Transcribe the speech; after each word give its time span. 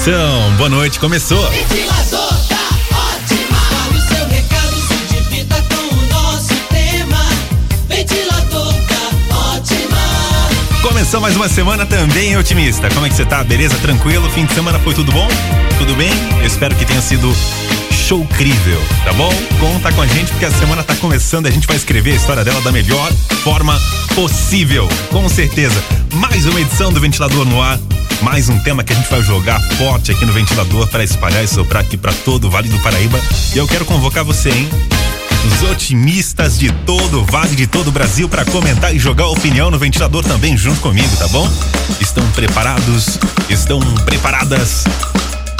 Moção. 0.00 0.56
Boa 0.56 0.70
noite, 0.70 0.98
começou. 0.98 1.46
Ventilador 1.50 2.32
ótima. 2.90 3.58
Fale 3.58 3.98
o 3.98 4.00
seu 4.00 4.28
recado, 4.28 4.74
se 4.88 5.14
divirta 5.14 5.62
com 5.68 5.94
o 5.94 6.06
nosso 6.06 6.54
tema. 6.70 7.18
Ventilador 7.86 8.74
ótima. 9.28 9.98
Começou 10.80 11.20
mais 11.20 11.36
uma 11.36 11.50
semana 11.50 11.84
também, 11.84 12.34
otimista. 12.38 12.88
Como 12.88 13.04
é 13.04 13.10
que 13.10 13.14
você 13.14 13.26
tá? 13.26 13.44
Beleza? 13.44 13.76
Tranquilo? 13.76 14.30
Fim 14.30 14.46
de 14.46 14.54
semana 14.54 14.78
foi 14.78 14.94
tudo 14.94 15.12
bom? 15.12 15.28
Tudo 15.76 15.94
bem? 15.94 16.12
Eu 16.40 16.46
espero 16.46 16.74
que 16.76 16.86
tenha 16.86 17.02
sido 17.02 17.30
show 17.92 18.22
incrível, 18.22 18.82
tá 19.04 19.12
bom? 19.12 19.30
Conta 19.58 19.92
com 19.92 20.00
a 20.00 20.06
gente 20.06 20.30
porque 20.30 20.46
a 20.46 20.50
semana 20.50 20.82
tá 20.82 20.96
começando, 20.96 21.46
a 21.46 21.50
gente 21.50 21.66
vai 21.66 21.76
escrever 21.76 22.12
a 22.12 22.16
história 22.16 22.42
dela 22.42 22.62
da 22.62 22.72
melhor 22.72 23.12
forma 23.44 23.78
possível, 24.14 24.88
com 25.10 25.28
certeza. 25.28 25.84
Mais 26.14 26.46
uma 26.46 26.58
edição 26.58 26.90
do 26.90 26.98
Ventilador 26.98 27.44
no 27.44 27.60
ar, 27.60 27.78
mais 28.22 28.48
um 28.48 28.58
tema 28.58 28.84
que 28.84 28.92
a 28.92 28.96
gente 28.96 29.08
vai 29.10 29.22
jogar 29.22 29.60
forte 29.76 30.12
aqui 30.12 30.24
no 30.26 30.32
ventilador 30.32 30.86
para 30.88 31.02
espalhar 31.02 31.42
e 31.42 31.48
soprar 31.48 31.82
aqui 31.82 31.96
para 31.96 32.12
todo 32.12 32.46
o 32.46 32.50
Vale 32.50 32.68
do 32.68 32.78
Paraíba. 32.80 33.18
E 33.54 33.58
eu 33.58 33.66
quero 33.66 33.84
convocar 33.84 34.24
você, 34.24 34.50
hein? 34.50 34.68
Os 35.46 35.70
otimistas 35.70 36.58
de 36.58 36.70
todo 36.70 37.22
o 37.22 37.24
Vale, 37.24 37.56
de 37.56 37.66
todo 37.66 37.88
o 37.88 37.90
Brasil, 37.90 38.28
para 38.28 38.44
comentar 38.44 38.94
e 38.94 38.98
jogar 38.98 39.26
opinião 39.28 39.70
no 39.70 39.78
ventilador 39.78 40.22
também 40.22 40.56
junto 40.56 40.80
comigo, 40.80 41.16
tá 41.16 41.28
bom? 41.28 41.50
Estão 42.00 42.28
preparados? 42.32 43.18
Estão 43.48 43.80
preparadas? 44.04 44.84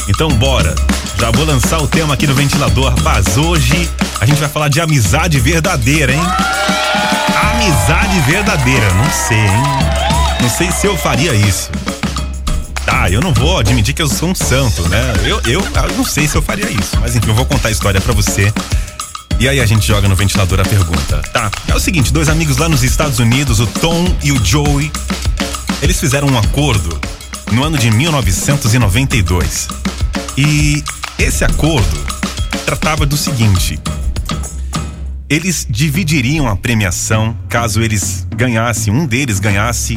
Então 0.09 0.29
bora. 0.29 0.75
Já 1.19 1.31
vou 1.31 1.45
lançar 1.45 1.79
o 1.79 1.89
tema 1.89 2.15
aqui 2.15 2.27
no 2.27 2.35
ventilador. 2.35 2.91
Rapaz, 2.95 3.37
hoje 3.39 3.89
a 4.21 4.27
gente 4.27 4.39
vai 4.39 4.49
falar 4.49 4.69
de 4.69 4.81
amizade 4.81 5.41
verdadeira, 5.41 6.13
hein? 6.13 6.23
Amizade 7.55 8.21
verdadeira, 8.21 8.93
não 8.95 9.11
sei, 9.11 9.39
hein? 9.39 10.01
Não 10.43 10.49
sei 10.49 10.71
se 10.71 10.87
eu 10.87 10.97
faria 10.97 11.35
isso. 11.35 11.71
Tá, 12.91 13.09
eu 13.09 13.21
não 13.21 13.33
vou 13.33 13.57
admitir 13.57 13.95
que 13.95 14.03
eu 14.03 14.09
sou 14.09 14.31
um 14.31 14.35
santo, 14.35 14.87
né? 14.89 15.01
Eu, 15.25 15.41
eu, 15.47 15.61
eu 15.61 15.97
não 15.97 16.05
sei 16.05 16.27
se 16.27 16.37
eu 16.37 16.43
faria 16.43 16.69
isso. 16.69 16.99
Mas 17.01 17.15
enfim, 17.15 17.29
eu 17.29 17.35
vou 17.37 17.47
contar 17.47 17.69
a 17.69 17.71
história 17.71 18.01
pra 18.01 18.13
você. 18.13 18.53
E 19.39 19.49
aí 19.49 19.61
a 19.61 19.65
gente 19.65 19.87
joga 19.87 20.09
no 20.09 20.17
ventilador 20.17 20.59
a 20.59 20.65
pergunta. 20.65 21.23
Tá, 21.33 21.53
é 21.69 21.75
o 21.75 21.79
seguinte, 21.79 22.13
dois 22.13 22.29
amigos 22.29 22.57
lá 22.57 22.69
nos 22.69 22.83
Estados 22.83 23.21
Unidos, 23.21 23.61
o 23.61 23.67
Tom 23.69 24.05
e 24.25 24.33
o 24.33 24.45
Joey, 24.45 24.91
eles 25.81 26.01
fizeram 26.01 26.27
um 26.27 26.37
acordo 26.37 27.01
no 27.53 27.63
ano 27.63 27.79
de 27.79 27.93
1992. 27.93 29.69
E 30.37 30.83
esse 31.17 31.45
acordo 31.45 32.05
tratava 32.67 33.07
do 33.07 33.17
seguinte: 33.17 33.79
eles 35.29 35.65
dividiriam 35.71 36.49
a 36.49 36.57
premiação 36.57 37.37
caso 37.49 37.81
eles 37.81 38.27
ganhassem, 38.35 38.93
um 38.93 39.07
deles 39.07 39.39
ganhasse 39.39 39.97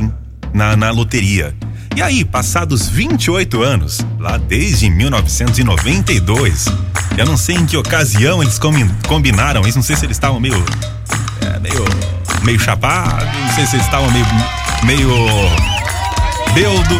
na, 0.53 0.77
na 0.77 0.91
loteria. 0.91 1.55
E 1.95 2.01
aí, 2.01 2.25
passados 2.25 2.89
28 2.89 3.61
anos, 3.61 3.99
lá 4.19 4.37
desde 4.37 4.89
1992, 4.89 6.65
eu 7.17 7.25
não 7.25 7.37
sei 7.37 7.55
em 7.55 7.65
que 7.65 7.77
ocasião 7.77 8.41
eles 8.41 8.57
combi- 8.57 8.89
combinaram 9.07 9.61
isso, 9.67 9.77
não 9.77 9.83
sei 9.83 9.95
se 9.95 10.05
eles 10.05 10.17
estavam 10.17 10.39
meio. 10.39 10.63
é, 11.41 11.59
meio. 11.59 11.85
meio 12.43 12.59
chapados, 12.59 13.27
não 13.45 13.53
sei 13.53 13.65
se 13.67 13.75
eles 13.75 13.85
estavam 13.85 14.09
meio. 14.11 14.25
meio. 14.83 15.09
beldo. 16.53 16.99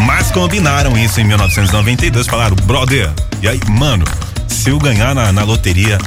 Mas 0.00 0.30
combinaram 0.30 0.96
isso 0.96 1.20
em 1.20 1.24
1992, 1.24 2.26
falaram, 2.26 2.54
brother, 2.64 3.10
e 3.42 3.48
aí, 3.48 3.60
mano, 3.68 4.04
se 4.46 4.70
eu 4.70 4.78
ganhar 4.78 5.14
na, 5.14 5.32
na 5.32 5.42
loteria, 5.42 5.98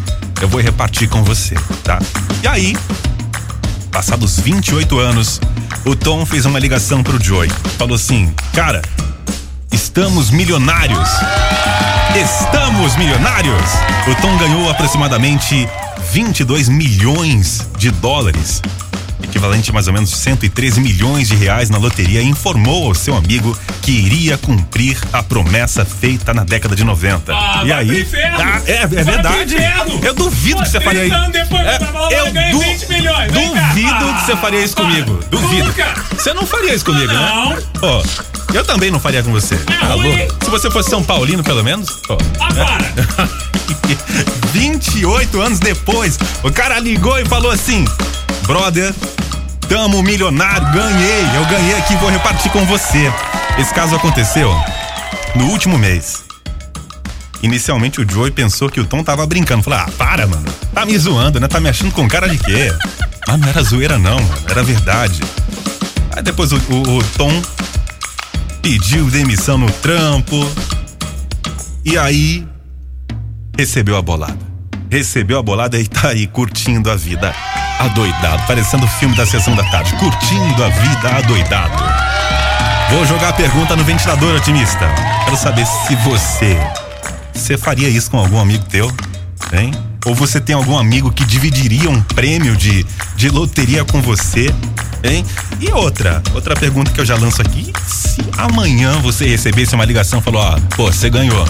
eu 0.42 0.48
vou 0.48 0.62
repartir 0.62 1.10
com 1.10 1.24
você, 1.24 1.56
tá? 1.84 2.00
E 2.42 2.48
aí, 2.48 2.78
passados 3.92 4.40
28 4.40 5.00
anos, 5.00 5.40
o 5.86 5.96
Tom 5.96 6.26
fez 6.26 6.46
uma 6.46 6.58
ligação 6.58 7.04
pro 7.04 7.22
Joey. 7.22 7.50
Falou 7.78 7.96
assim, 7.96 8.34
cara, 8.54 8.82
estamos 9.72 10.32
milionários. 10.32 11.10
Estamos 12.16 12.96
milionários! 12.98 13.72
O 14.08 14.22
Tom 14.22 14.36
ganhou 14.38 14.70
aproximadamente 14.70 15.68
22 16.12 16.68
milhões 16.68 17.68
de 17.78 17.90
dólares, 17.90 18.62
equivalente 19.32 19.70
a 19.70 19.74
mais 19.74 19.88
ou 19.88 19.94
menos 19.94 20.10
113 20.12 20.82
milhões 20.82 21.28
de 21.30 21.36
reais 21.36 21.70
na 21.70 21.78
loteria, 21.78 22.22
informou 22.22 22.88
ao 22.90 22.94
seu 22.96 23.16
amigo 23.16 23.58
que 23.82 23.92
iria 23.92 24.38
cumprir 24.38 24.98
a 25.14 25.24
promessa 25.24 25.84
feita 25.86 26.34
na 26.34 26.44
década 26.44 26.76
de 26.76 26.84
90. 26.84 27.34
Ah, 27.34 27.64
e 27.66 27.72
aí! 27.72 28.08
Ah, 28.38 28.62
é, 28.68 28.76
é 28.84 28.88
verdade. 28.88 29.56
Eu 30.04 30.14
duvido 30.14 30.62
que 30.62 30.70
você 30.70 30.80
faria 30.82 31.02
30 31.10 31.42
isso. 31.42 31.56
É, 31.56 31.78
eu 32.20 32.26
eu 32.28 32.32
ganhei 32.34 32.52
du- 32.52 32.60
20 32.60 32.88
milhões, 32.90 33.32
duvido 33.32 34.14
que 34.14 34.26
você 34.26 34.36
faria 34.38 34.64
isso 34.64 34.76
comigo. 34.76 35.20
Duvido. 35.30 35.68
Nunca. 35.68 35.94
Você 36.18 36.34
não 36.34 36.46
faria 36.46 36.74
isso 36.76 36.86
comigo, 36.86 37.12
Não. 37.14 37.50
né? 37.52 37.58
Ó, 37.82 38.04
eu 38.54 38.64
também 38.66 38.92
não 38.92 39.00
faria 39.00 39.24
com 39.24 39.32
você. 39.32 39.56
Tá 39.58 39.94
ruim. 39.94 40.18
louco? 40.18 40.36
Se 40.46 40.50
você 40.50 40.70
fosse 40.70 40.90
São 40.90 41.02
Paulino, 41.04 41.44
pelo 41.44 41.64
menos. 41.64 41.88
Ah, 42.40 42.54
para! 42.54 43.42
28 44.54 45.42
anos 45.42 45.60
depois, 45.60 46.18
o 46.44 46.52
cara 46.52 46.80
ligou 46.80 47.18
e 47.20 47.26
falou 47.26 47.52
assim: 47.52 47.86
Brother, 48.48 48.94
tamo 49.68 50.02
milionário, 50.04 50.72
ganhei, 50.72 51.24
eu 51.36 51.46
ganhei 51.46 51.76
aqui, 51.78 51.96
vou 51.98 52.10
repartir 52.10 52.52
com 52.52 52.66
você. 52.66 53.12
Esse 53.58 53.74
caso 53.74 53.96
aconteceu 53.96 54.54
no 55.36 55.46
último 55.48 55.78
mês. 55.78 56.24
Inicialmente 57.44 58.00
o 58.00 58.08
Joey 58.10 58.30
pensou 58.32 58.70
que 58.70 58.80
o 58.80 58.86
Tom 58.86 59.04
tava 59.04 59.26
brincando. 59.26 59.64
Falou: 59.64 59.80
Ah, 59.80 59.90
para, 59.98 60.28
mano. 60.28 60.46
Tá 60.74 60.86
me 60.86 60.98
zoando, 60.98 61.40
né? 61.40 61.48
Tá 61.48 61.60
me 61.60 61.70
achando 61.70 61.92
com 61.92 62.08
cara 62.08 62.28
de 62.30 62.38
quê? 62.38 62.72
Mas 63.28 63.40
não 63.40 63.48
era 63.48 63.64
zoeira, 63.64 63.98
não, 63.98 64.16
mano. 64.22 64.38
Era 64.48 64.64
verdade. 64.64 65.22
Aí 66.16 66.22
depois 66.22 66.52
o, 66.52 66.58
o- 66.58 66.98
o 66.98 67.04
Tom 67.18 67.42
pediu 68.62 69.06
demissão 69.10 69.58
no 69.58 69.72
trampo. 69.72 70.50
E 71.84 71.98
aí 71.98 72.46
recebeu 73.58 73.98
a 73.98 74.02
bolada. 74.02 74.52
Recebeu 74.90 75.40
a 75.40 75.44
bolada 75.44 75.80
e 75.80 75.88
tá 75.88 76.10
aí 76.10 76.28
curtindo 76.28 76.92
a 76.92 76.96
vida 76.96 77.34
adoidado, 77.80 78.46
parecendo 78.46 78.86
o 78.86 78.90
filme 78.90 79.16
da 79.16 79.26
sessão 79.26 79.56
da 79.56 79.64
tarde, 79.72 79.96
curtindo 79.96 80.64
a 80.64 80.70
vida 80.70 81.18
adoidado. 81.18 81.84
Vou 82.92 83.06
jogar 83.06 83.30
a 83.30 83.34
pergunta 83.34 83.76
no 83.76 83.84
ventilador, 83.84 84.36
otimista. 84.36 84.88
Quero 85.26 85.38
saber 85.38 85.66
se 85.66 85.96
você 85.96 86.58
você 87.34 87.58
faria 87.58 87.90
isso 87.90 88.12
com 88.12 88.20
algum 88.20 88.40
amigo 88.40 88.66
teu, 88.66 88.92
hein? 89.54 89.72
Ou 90.06 90.14
você 90.14 90.40
tem 90.40 90.54
algum 90.54 90.78
amigo 90.78 91.12
que 91.12 91.24
dividiria 91.26 91.90
um 91.90 92.02
prêmio 92.02 92.56
de, 92.56 92.86
de 93.16 93.30
loteria 93.30 93.86
com 93.86 94.02
você, 94.02 94.54
hein? 95.04 95.26
E 95.60 95.72
outra, 95.72 96.22
outra 96.34 96.56
pergunta 96.56 96.92
que 96.92 97.00
eu 97.00 97.06
já 97.06 97.16
lanço 97.16 97.42
aqui, 97.42 97.72
se 97.88 98.22
amanhã 98.38 99.00
você 99.00 99.26
recebesse 99.26 99.74
uma 99.74 99.86
ligação 99.86 100.20
e 100.20 100.22
falou, 100.22 100.42
ó, 100.42 100.60
pô, 100.76 100.92
você 100.92 101.10
ganhou, 101.10 101.48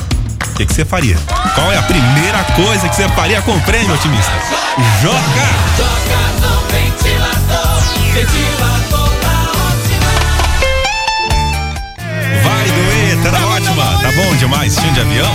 que 0.62 0.68
que 0.68 0.74
você 0.76 0.86
faria? 0.86 1.18
Qual 1.56 1.72
é 1.72 1.78
a 1.78 1.84
primeira 1.84 2.44
coisa 2.56 2.88
que 2.88 2.96
você 2.96 3.08
faria 3.10 3.42
com 3.42 3.52
o 3.52 3.62
prêmio, 3.62 3.94
otimista? 3.94 4.32
Joga! 5.02 5.18
Joga 5.78 6.20
no 6.40 6.62
ventilador. 6.68 7.82
Ventilador 8.14 9.10
tá 9.22 9.52
ótima. 9.68 10.12
Vai 12.44 12.66
doer, 12.66 13.18
tá 13.24 13.48
ótima, 13.48 14.00
tá 14.02 14.12
bom 14.12 14.36
demais, 14.36 14.76
tinha 14.76 14.92
de 14.94 15.00
avião? 15.00 15.34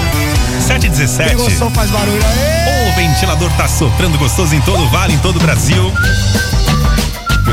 717. 0.61 1.35
Gostou, 1.35 1.71
faz 1.71 1.91
barulho 1.91 2.25
aí. 2.25 2.89
O 2.89 2.95
ventilador 2.95 3.51
tá 3.53 3.67
soprando 3.67 4.17
gostoso 4.19 4.55
em 4.55 4.61
todo 4.61 4.85
o 4.85 4.89
vale, 4.91 5.15
em 5.15 5.19
todo 5.19 5.37
o 5.37 5.41
Brasil. 5.41 5.93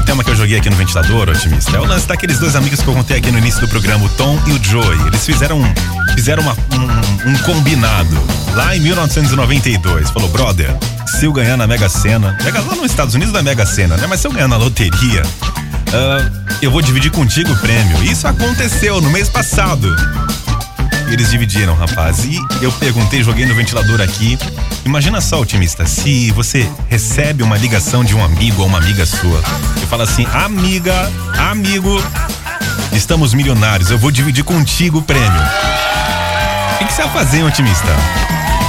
Tema 0.05 0.23
que 0.23 0.29
eu 0.29 0.35
joguei 0.35 0.57
aqui 0.57 0.69
no 0.69 0.75
ventilador, 0.75 1.29
otimista, 1.29 1.75
é 1.75 1.79
o 1.79 1.85
lance 1.85 2.07
daqueles 2.07 2.37
dois 2.37 2.55
amigos 2.55 2.81
que 2.81 2.87
eu 2.87 2.93
contei 2.93 3.17
aqui 3.17 3.31
no 3.31 3.37
início 3.39 3.61
do 3.61 3.67
programa, 3.67 4.05
o 4.05 4.09
Tom 4.09 4.39
e 4.45 4.51
o 4.51 4.63
Joey. 4.63 4.99
Eles 5.07 5.25
fizeram, 5.25 5.59
um- 5.61 5.73
fizeram 6.13 6.43
uma- 6.43 6.55
um, 6.73 7.31
um 7.31 7.37
combinado 7.39 8.15
lá 8.53 8.75
em 8.75 8.79
1992. 8.81 10.09
Falou, 10.11 10.29
brother, 10.29 10.75
se 11.07 11.25
eu 11.25 11.33
ganhar 11.33 11.57
na 11.57 11.65
Mega 11.65 11.89
Sena, 11.89 12.37
Mega, 12.43 12.59
lá 12.61 12.75
nos 12.75 12.91
Estados 12.91 13.15
Unidos 13.15 13.33
não 13.33 13.39
é 13.39 13.43
Mega 13.43 13.65
Sena, 13.65 13.97
né? 13.97 14.05
Mas 14.07 14.19
se 14.19 14.27
eu 14.27 14.31
ganhar 14.31 14.47
na 14.47 14.57
loteria, 14.57 15.23
ah, 15.93 16.29
eu 16.61 16.69
vou 16.69 16.81
dividir 16.81 17.09
contigo 17.11 17.51
o 17.51 17.57
prêmio. 17.57 18.03
Isso 18.03 18.27
aconteceu 18.27 19.01
no 19.01 19.09
mês 19.09 19.29
passado. 19.29 19.89
Eles 21.13 21.29
dividiram, 21.29 21.75
rapaz. 21.75 22.25
E 22.25 22.39
eu 22.59 22.71
perguntei, 22.71 23.21
joguei 23.21 23.45
no 23.45 23.53
ventilador 23.53 24.01
aqui. 24.01 24.35
Imagina 24.83 25.21
só, 25.21 25.39
otimista, 25.39 25.85
se 25.85 26.31
você 26.31 26.67
recebe 26.89 27.43
uma 27.43 27.55
ligação 27.55 28.03
de 28.03 28.15
um 28.15 28.25
amigo 28.25 28.63
ou 28.63 28.67
uma 28.67 28.79
amiga 28.79 29.05
sua 29.05 29.39
e 29.81 29.85
fala 29.85 30.05
assim: 30.05 30.25
amiga, 30.33 31.11
amigo, 31.37 32.03
estamos 32.93 33.35
milionários, 33.35 33.91
eu 33.91 33.97
vou 33.99 34.09
dividir 34.09 34.43
contigo 34.43 34.97
o 34.97 35.01
prêmio. 35.03 35.29
O 35.29 36.77
que, 36.79 36.85
que 36.85 36.93
você 36.93 37.03
ia 37.03 37.09
fazer, 37.09 37.43
otimista? 37.43 37.91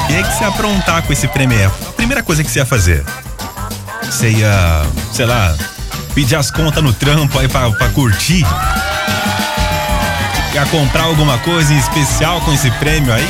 O 0.03 0.07
que, 0.09 0.23
que 0.23 0.35
você 0.35 0.45
ia 0.45 0.49
aprontar 0.49 1.03
com 1.03 1.15
esse 1.15 1.27
prêmio? 1.27 1.73
A 1.89 1.93
primeira 1.93 2.23
coisa 2.23 2.45
que 2.45 2.51
você 2.51 2.59
ia 2.59 2.67
fazer? 2.67 3.03
Você 4.03 4.29
ia, 4.29 4.83
sei 5.15 5.25
lá, 5.25 5.57
pedir 6.15 6.37
as 6.37 6.51
contas 6.51 6.85
no 6.85 6.93
trampo 6.93 7.39
aí 7.39 7.49
pra, 7.49 7.71
pra 7.71 7.89
curtir? 7.89 8.45
Quer 10.55 10.71
comprar 10.71 11.03
alguma 11.03 11.37
coisa 11.39 11.75
em 11.75 11.79
especial 11.79 12.41
com 12.43 12.53
esse 12.53 12.71
prêmio 12.71 13.13
aí? 13.13 13.27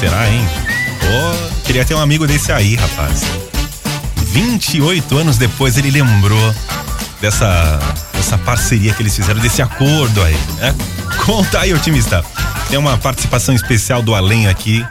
Será, 0.00 0.26
hein? 0.30 0.40
Pô, 0.98 1.60
queria 1.66 1.84
ter 1.84 1.94
um 1.94 2.00
amigo 2.00 2.26
desse 2.26 2.50
aí, 2.50 2.74
rapaz. 2.74 3.20
28 4.16 5.18
anos 5.18 5.36
depois 5.36 5.76
ele 5.76 5.90
lembrou 5.90 6.54
dessa, 7.20 7.78
dessa 8.14 8.38
parceria 8.38 8.94
que 8.94 9.02
eles 9.02 9.14
fizeram, 9.14 9.40
desse 9.40 9.60
acordo 9.60 10.22
aí, 10.22 10.38
né? 10.56 10.74
Conta 11.26 11.60
aí, 11.60 11.74
otimista. 11.74 12.24
Tem 12.70 12.78
uma 12.78 12.96
participação 12.96 13.54
especial 13.54 14.00
do 14.00 14.14
Além 14.14 14.48
aqui. 14.48 14.82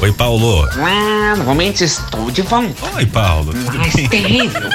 Oi, 0.00 0.12
Paulo. 0.12 0.68
Ah, 0.78 1.34
novamente 1.36 1.82
estou 1.82 2.30
de 2.30 2.42
volta. 2.42 2.86
Oi, 2.94 3.06
Paulo. 3.06 3.52
Mais 3.74 3.92
bem? 3.92 4.08
terrível 4.08 4.70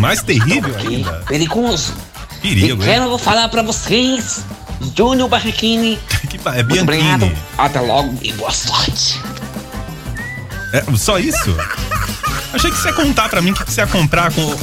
Mais 0.00 0.22
terrível 0.22 0.76
ainda. 0.78 1.24
perigoso. 1.26 1.92
Perigo, 2.40 2.84
e 2.84 2.86
hein? 2.86 2.92
quero 2.94 3.18
falar 3.18 3.48
pra 3.48 3.62
vocês, 3.62 4.44
Júnior 4.96 5.28
Barraquini. 5.28 5.98
Que 6.28 6.38
É 6.48 6.60
obrigado. 6.60 6.86
Bianchini. 6.86 7.36
Até 7.56 7.80
logo 7.80 8.18
e 8.22 8.32
boa 8.32 8.50
sorte. 8.50 9.20
É, 10.72 10.82
só 10.96 11.18
isso? 11.18 11.56
Achei 12.52 12.70
que 12.70 12.76
você 12.76 12.88
ia 12.88 12.94
contar 12.94 13.28
pra 13.28 13.40
mim 13.40 13.50
o 13.50 13.54
que, 13.54 13.64
que 13.64 13.72
você 13.72 13.80
ia 13.80 13.86
comprar 13.86 14.32
com. 14.32 14.54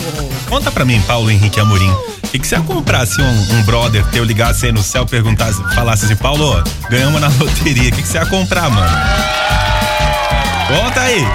Conta 0.49 0.71
pra 0.71 0.83
mim, 0.83 1.01
Paulo 1.07 1.31
Henrique 1.31 1.59
Amorim. 1.59 1.89
O 1.89 2.27
que, 2.29 2.39
que 2.39 2.47
você 2.47 2.55
ia 2.55 2.61
comprar 2.61 3.05
se 3.05 3.21
um, 3.21 3.53
um 3.53 3.63
brother 3.63 4.05
teu 4.07 4.23
ligasse 4.23 4.65
aí 4.65 4.71
no 4.71 4.81
céu, 4.81 5.05
perguntasse, 5.05 5.61
falasse 5.73 6.05
assim, 6.05 6.15
Paulo, 6.15 6.63
ganhamos 6.89 7.19
na 7.21 7.27
loteria. 7.39 7.89
O 7.89 7.95
que, 7.95 8.01
que 8.01 8.07
você 8.07 8.17
ia 8.17 8.25
comprar, 8.25 8.69
mano? 8.69 8.97
Conta 10.67 11.01
aí. 11.01 11.25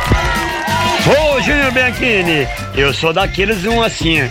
Ô, 1.06 1.40
Júnior 1.40 1.72
Bianchini, 1.72 2.48
eu 2.74 2.92
sou 2.92 3.12
daqueles 3.12 3.64
um 3.64 3.82
assim. 3.82 4.28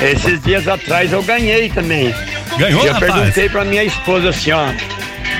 Esses 0.00 0.42
dias 0.42 0.68
atrás 0.68 1.12
eu 1.12 1.22
ganhei 1.22 1.68
também. 1.70 2.14
Ganhou, 2.58 2.86
eu 2.86 2.92
rapaz? 2.92 3.12
perguntei 3.12 3.48
pra 3.48 3.64
minha 3.64 3.84
esposa 3.84 4.28
assim, 4.30 4.52
ó. 4.52 4.66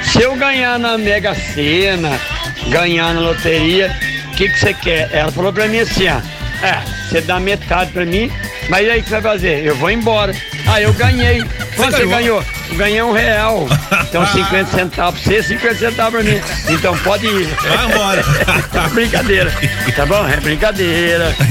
Se 0.03 0.23
eu 0.23 0.35
ganhar 0.37 0.79
na 0.79 0.99
Mega 0.99 1.35
Sena, 1.35 2.19
ganhar 2.69 3.15
na 3.15 3.21
loteria, 3.21 3.95
o 4.29 4.37
que 4.37 4.49
que 4.49 4.59
você 4.59 4.75
quer? 4.75 5.09
Ela 5.13 5.31
falou 5.31 5.53
pra 5.53 5.67
mim 5.69 5.81
assim, 5.81 6.09
ó. 6.09 6.21
É, 6.67 6.81
você 7.09 7.21
dá 7.21 7.41
metade 7.41 7.91
pra 7.93 8.05
mim, 8.05 8.31
mas 8.69 8.89
aí 8.89 9.01
o 9.01 9.03
que 9.03 9.09
você 9.09 9.21
vai 9.21 9.33
fazer? 9.33 9.65
Eu 9.67 9.75
vou 9.77 9.91
embora. 9.91 10.35
Ah, 10.67 10.81
eu 10.81 10.93
ganhei. 10.93 11.45
Quanto 11.75 11.97
você 11.97 12.07
ganhou? 12.07 12.45
Eu 12.71 12.77
ganhei 12.77 13.03
um 13.03 13.13
real. 13.13 13.67
Então 14.09 14.25
50 14.31 14.71
centavos 14.71 15.21
pra 15.21 15.33
você, 15.33 15.43
50 15.43 15.75
centavos 15.75 16.13
pra 16.23 16.23
mim. 16.23 16.41
Então 16.69 16.97
pode 16.99 17.27
ir. 17.27 17.47
Vai 17.47 17.87
embora. 17.87 18.25
brincadeira. 18.95 19.53
Tá 19.97 20.07
bom? 20.07 20.27
É 20.29 20.37
brincadeira. 20.39 21.35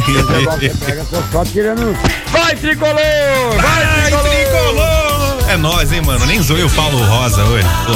Você 0.60 0.86
pega 0.86 1.04
sua 1.04 1.22
foto 1.24 1.52
tirando. 1.52 1.94
Vai, 2.28 2.56
tricolor! 2.56 2.96
Vai, 2.96 3.84
Ai, 3.84 4.02
tricolor! 4.04 4.30
tricolor! 4.30 5.11
É 5.52 5.58
nóis, 5.58 5.92
hein, 5.92 6.02
mano? 6.02 6.26
Nem 6.26 6.42
zoei 6.42 6.64
o 6.64 6.70
Paulo 6.70 6.98
Rosa 7.04 7.44
hoje. 7.44 7.68
Pô. 7.86 7.92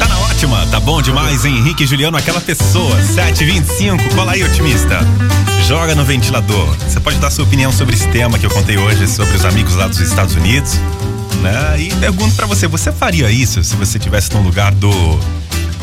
Tá 0.00 0.08
na 0.08 0.18
ótima, 0.18 0.66
tá 0.66 0.80
bom 0.80 1.00
demais, 1.00 1.44
hein? 1.44 1.58
Henrique 1.58 1.84
e 1.84 1.86
Juliano, 1.86 2.16
aquela 2.16 2.40
pessoa. 2.40 3.00
725, 3.00 4.16
cola 4.16 4.32
aí, 4.32 4.42
otimista. 4.42 4.98
Joga 5.68 5.94
no 5.94 6.04
ventilador. 6.04 6.74
Você 6.78 6.98
pode 6.98 7.18
dar 7.18 7.30
sua 7.30 7.44
opinião 7.44 7.70
sobre 7.70 7.94
esse 7.94 8.08
tema 8.08 8.36
que 8.36 8.44
eu 8.44 8.50
contei 8.50 8.76
hoje, 8.76 9.06
sobre 9.06 9.36
os 9.36 9.44
amigos 9.44 9.76
lá 9.76 9.86
dos 9.86 10.00
Estados 10.00 10.34
Unidos. 10.34 10.72
Né? 11.40 11.82
E 11.82 11.94
pergunto 12.00 12.34
pra 12.34 12.46
você, 12.46 12.66
você 12.66 12.90
faria 12.90 13.30
isso 13.30 13.62
se 13.62 13.76
você 13.76 13.96
estivesse 13.96 14.34
no 14.34 14.42
lugar 14.42 14.72
do. 14.72 14.90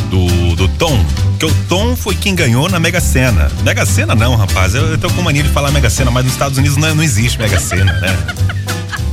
Do, 0.10 0.56
do 0.58 0.68
Tom, 0.68 1.02
que 1.40 1.46
o 1.46 1.56
Tom 1.70 1.96
foi 1.96 2.14
quem 2.14 2.36
ganhou 2.36 2.70
na 2.70 2.78
Mega 2.78 3.00
Sena. 3.00 3.50
Mega 3.64 3.86
Sena 3.86 4.14
não, 4.14 4.36
rapaz. 4.36 4.76
Eu, 4.76 4.88
eu 4.88 4.98
tô 4.98 5.10
com 5.10 5.22
mania 5.22 5.44
de 5.44 5.48
falar 5.48 5.72
Mega 5.72 5.90
Sena, 5.90 6.12
mas 6.12 6.26
nos 6.26 6.34
Estados 6.34 6.58
Unidos 6.58 6.76
não, 6.76 6.94
não 6.94 7.02
existe 7.02 7.40
Mega 7.40 7.58
Sena, 7.58 7.94
né? 7.94 8.61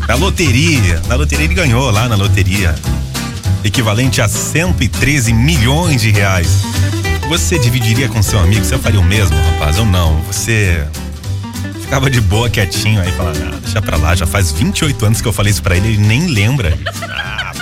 Na 0.08 0.14
loteria, 0.14 1.02
na 1.06 1.16
loteria 1.16 1.44
ele 1.44 1.54
ganhou 1.54 1.90
lá 1.90 2.08
na 2.08 2.16
loteria. 2.16 2.74
Equivalente 3.62 4.22
a 4.22 4.26
113 4.26 5.34
milhões 5.34 6.00
de 6.00 6.10
reais. 6.10 6.62
Você 7.28 7.58
dividiria 7.58 8.08
com 8.08 8.22
seu 8.22 8.38
amigo? 8.38 8.64
Você 8.64 8.78
faria 8.78 8.98
o 8.98 9.04
mesmo, 9.04 9.36
rapaz? 9.52 9.76
Eu 9.76 9.84
não. 9.84 10.18
Você 10.22 10.82
ficava 11.82 12.08
de 12.08 12.22
boa, 12.22 12.48
quietinho 12.48 13.02
aí, 13.02 13.12
falava, 13.12 13.38
ah, 13.38 13.58
deixa 13.62 13.82
pra 13.82 13.98
lá, 13.98 14.14
já 14.14 14.26
faz 14.26 14.50
28 14.50 15.04
anos 15.04 15.20
que 15.20 15.28
eu 15.28 15.32
falei 15.32 15.50
isso 15.50 15.62
pra 15.62 15.76
ele, 15.76 15.88
ele 15.88 15.98
nem 15.98 16.26
lembra. 16.26 16.72
Ah, 17.02 17.52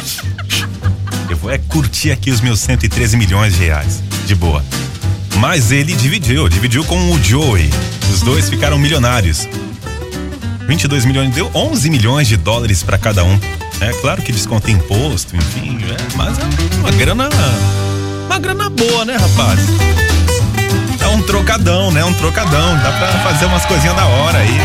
eu 1.29 1.37
vou 1.37 1.51
é 1.51 1.59
curtir 1.59 2.13
aqui 2.13 2.31
os 2.31 2.41
meus 2.41 2.61
113 2.61 3.17
milhões 3.17 3.55
de 3.55 3.65
reais. 3.65 4.05
De 4.25 4.37
boa. 4.37 4.65
Mas 5.39 5.73
ele 5.73 5.97
dividiu, 5.97 6.49
dividiu 6.49 6.85
com 6.85 7.11
o 7.11 7.21
Joey. 7.21 7.69
Os 8.15 8.21
dois 8.21 8.49
ficaram 8.49 8.79
milionários. 8.79 9.49
22 10.67 11.05
milhões, 11.05 11.35
deu 11.35 11.51
11 11.55 11.91
milhões 11.91 12.29
de 12.29 12.37
dólares 12.37 12.83
pra 12.83 12.99
cada 12.99 13.25
um. 13.25 13.39
É 13.81 13.93
claro 14.01 14.23
que 14.23 14.33
desconta 14.33 14.71
imposto, 14.71 15.37
enfim, 15.37 15.79
é, 15.85 16.17
mas 16.17 16.39
é 16.39 16.43
uma 16.81 16.91
grana. 16.91 17.29
Uma 18.27 18.39
grana 18.39 18.69
boa, 18.69 19.05
né, 19.05 19.17
rapaz? 19.17 19.61
É 21.01 21.07
um 21.07 21.23
trocadão, 21.23 21.93
né? 21.93 22.05
Um 22.05 22.13
trocadão. 22.15 22.77
Dá 22.79 22.93
pra 22.93 23.13
fazer 23.21 23.47
umas 23.47 23.65
coisinhas 23.65 23.95
da 23.95 24.05
hora 24.05 24.39
aí. 24.39 24.59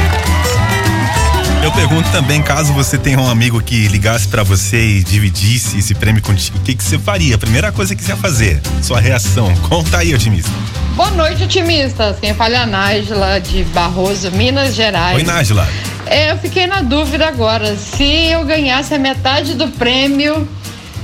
Eu 1.63 1.71
pergunto 1.71 2.09
também, 2.09 2.41
caso 2.41 2.73
você 2.73 2.97
tenha 2.97 3.19
um 3.19 3.29
amigo 3.29 3.61
que 3.61 3.87
ligasse 3.87 4.27
pra 4.27 4.41
você 4.41 4.97
e 4.97 5.03
dividisse 5.03 5.77
esse 5.77 5.93
prêmio 5.93 6.19
contigo, 6.19 6.57
o 6.57 6.61
que, 6.61 6.73
que 6.73 6.83
você 6.83 6.97
faria? 6.97 7.35
A 7.35 7.37
primeira 7.37 7.71
coisa 7.71 7.95
que 7.95 8.03
você 8.03 8.11
ia 8.11 8.17
fazer? 8.17 8.59
Sua 8.81 8.99
reação. 8.99 9.55
Conta 9.69 9.99
aí, 9.99 10.15
otimista. 10.15 10.49
Boa 10.95 11.11
noite, 11.11 11.43
otimistas. 11.43 12.17
Quem 12.19 12.33
fala 12.33 12.55
é 12.55 12.57
a 12.57 12.65
Nájila 12.65 13.39
de 13.39 13.63
Barroso, 13.65 14.31
Minas 14.31 14.73
Gerais. 14.73 15.15
Oi, 15.15 15.23
Nájila. 15.23 15.67
É, 16.11 16.31
eu 16.31 16.37
fiquei 16.37 16.67
na 16.67 16.81
dúvida 16.81 17.25
agora. 17.25 17.73
Se 17.77 18.03
eu 18.29 18.43
ganhasse 18.43 18.93
a 18.93 18.99
metade 18.99 19.53
do 19.53 19.69
prêmio 19.69 20.45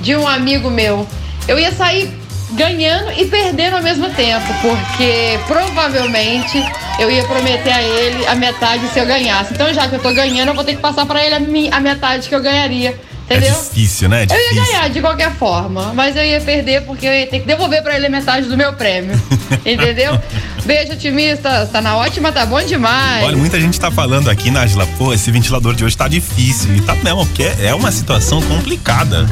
de 0.02 0.14
um 0.18 0.28
amigo 0.28 0.70
meu, 0.70 1.08
eu 1.48 1.58
ia 1.58 1.72
sair 1.72 2.12
ganhando 2.52 3.14
e 3.18 3.26
perdendo 3.26 3.78
ao 3.78 3.82
mesmo 3.82 4.10
tempo, 4.10 4.46
porque 4.62 5.40
provavelmente 5.48 6.62
eu 7.00 7.10
ia 7.10 7.24
prometer 7.24 7.72
a 7.72 7.82
ele 7.82 8.28
a 8.28 8.36
metade 8.36 8.86
se 8.90 9.00
eu 9.00 9.06
ganhasse. 9.06 9.54
Então, 9.54 9.74
já 9.74 9.88
que 9.88 9.96
eu 9.96 10.00
tô 10.00 10.12
ganhando, 10.14 10.50
eu 10.50 10.54
vou 10.54 10.66
ter 10.66 10.76
que 10.76 10.82
passar 10.82 11.06
pra 11.06 11.24
ele 11.26 11.70
a, 11.72 11.80
metade 11.80 12.28
que 12.28 12.36
eu 12.36 12.42
ganharia. 12.42 12.94
Entendeu? 13.26 13.50
É 13.50 13.52
difícil, 13.52 14.10
né? 14.10 14.20
É 14.20 14.24
Eu 14.24 14.28
difícil. 14.28 14.56
ia 14.56 14.66
ganhar 14.66 14.90
de 14.90 15.02
qualquer 15.02 15.32
forma, 15.32 15.94
mas 15.94 16.16
eu 16.18 16.24
ia 16.24 16.40
perder 16.42 16.82
porque 16.82 17.06
eu 17.06 17.14
ia 17.14 17.28
ter 17.28 17.40
que 17.40 17.46
devolver 17.46 17.82
pra 17.82 17.96
ele 17.96 18.08
a 18.08 18.10
metade 18.10 18.48
do 18.48 18.58
meu 18.58 18.74
prêmio. 18.74 19.22
Entendeu? 19.66 20.20
Beijo, 20.68 20.92
otimista. 20.92 21.66
Tá 21.72 21.82
na 21.82 21.96
ótima, 21.96 22.30
tá 22.30 22.46
bom 22.46 22.62
demais. 22.62 23.24
Olha, 23.24 23.38
muita 23.38 23.60
gente 23.60 23.80
tá 23.80 23.90
falando 23.90 24.30
aqui, 24.30 24.52
Nájila, 24.52 24.86
pô, 24.98 25.14
esse 25.14 25.32
ventilador 25.32 25.74
de 25.74 25.86
hoje 25.86 25.96
tá 25.96 26.10
difícil. 26.10 26.76
E 26.76 26.82
tá 26.82 26.94
mesmo, 26.96 27.26
porque 27.26 27.44
é 27.62 27.74
uma 27.74 27.90
situação 27.90 28.42
complicada. 28.42 29.26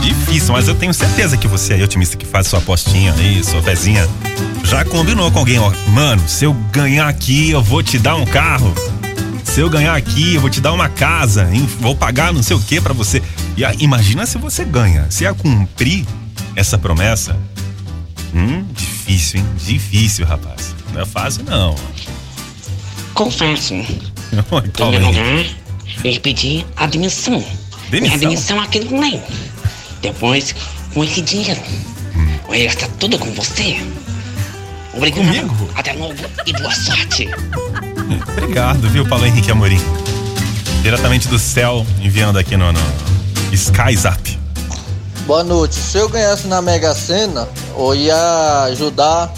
Difícil, 0.00 0.54
mas 0.54 0.66
eu 0.66 0.74
tenho 0.74 0.94
certeza 0.94 1.36
que 1.36 1.46
você 1.46 1.74
aí, 1.74 1.82
otimista, 1.82 2.16
que 2.16 2.24
faz 2.24 2.46
sua 2.46 2.58
apostinha 2.60 3.12
aí, 3.12 3.44
sua 3.44 3.60
pezinha, 3.60 4.08
já 4.64 4.82
combinou 4.82 5.30
com 5.30 5.40
alguém, 5.40 5.58
ó. 5.58 5.70
Mano, 5.88 6.26
se 6.26 6.46
eu 6.46 6.54
ganhar 6.72 7.06
aqui, 7.06 7.50
eu 7.50 7.62
vou 7.62 7.82
te 7.82 7.98
dar 7.98 8.16
um 8.16 8.24
carro. 8.24 8.74
Se 9.44 9.60
eu 9.60 9.68
ganhar 9.68 9.94
aqui, 9.94 10.36
eu 10.36 10.40
vou 10.40 10.48
te 10.48 10.60
dar 10.60 10.72
uma 10.72 10.88
casa, 10.88 11.50
hein? 11.52 11.68
vou 11.80 11.94
pagar 11.94 12.32
não 12.32 12.42
sei 12.42 12.56
o 12.56 12.60
que 12.60 12.80
pra 12.80 12.94
você. 12.94 13.22
E 13.58 13.64
aí, 13.64 13.76
imagina 13.80 14.24
se 14.24 14.38
você 14.38 14.64
ganha. 14.64 15.04
Se 15.10 15.24
ia 15.24 15.34
cumprir 15.34 16.06
essa 16.56 16.78
promessa. 16.78 17.36
Hum, 18.34 18.64
difícil, 18.72 19.40
hein? 19.40 19.46
Difícil, 19.66 20.24
rapaz. 20.24 20.77
Não 20.98 21.04
é 21.04 21.06
fácil, 21.06 21.44
não. 21.44 21.76
Confesso, 23.14 23.72
Oi, 23.72 23.84
em 24.32 24.42
Paulo 24.42 24.68
primeiro 24.72 25.04
Henrique. 25.04 25.20
lugar, 25.20 25.46
eu 26.02 26.10
ia 26.10 26.20
pedir 26.20 26.66
a 26.76 26.86
demissão. 26.86 27.44
Demissão 27.88 28.60
aqui 28.60 28.80
no 28.80 28.98
nem. 29.00 29.22
Depois, 30.02 30.56
com 30.92 31.04
esse 31.04 31.20
dinheiro, 31.20 31.60
eu 32.48 32.54
ia 32.56 32.64
gastar 32.64 32.88
tudo 32.98 33.16
com 33.16 33.30
você. 33.30 33.80
Obrigado. 34.92 35.24
Comigo? 35.24 35.70
Até 35.76 35.92
logo 35.92 36.14
e 36.44 36.52
boa 36.54 36.74
sorte. 36.74 37.28
Obrigado, 38.36 38.90
viu, 38.90 39.06
Paulo 39.06 39.24
Henrique 39.24 39.52
Amorim? 39.52 39.80
Diretamente 40.82 41.28
do 41.28 41.38
céu, 41.38 41.86
enviando 42.00 42.40
aqui 42.40 42.56
no, 42.56 42.72
no 42.72 42.80
Sky 43.52 43.96
Zap. 43.96 44.36
Boa 45.28 45.44
noite. 45.44 45.76
Se 45.76 45.96
eu 45.96 46.08
ganhasse 46.08 46.48
na 46.48 46.60
Mega 46.60 46.92
Sena, 46.92 47.48
eu 47.76 47.94
ia 47.94 48.64
ajudar 48.64 49.32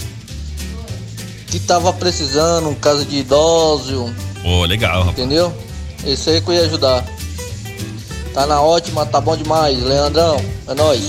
que 1.51 1.59
tava 1.59 1.93
precisando, 1.93 2.69
um 2.69 2.75
caso 2.75 3.05
de 3.05 3.17
idoso, 3.19 4.15
Pô, 4.43 4.65
legal, 4.65 5.01
rapaz. 5.01 5.19
entendeu? 5.19 5.53
Esse 6.05 6.31
aí 6.31 6.41
que 6.41 6.49
eu 6.49 6.55
ia 6.55 6.63
ajudar. 6.63 7.05
Tá 8.33 8.47
na 8.47 8.61
ótima, 8.61 9.05
tá 9.05 9.21
bom 9.21 9.37
demais, 9.37 9.83
Leandrão. 9.83 10.41
É 10.69 10.75
nóis. 10.75 11.03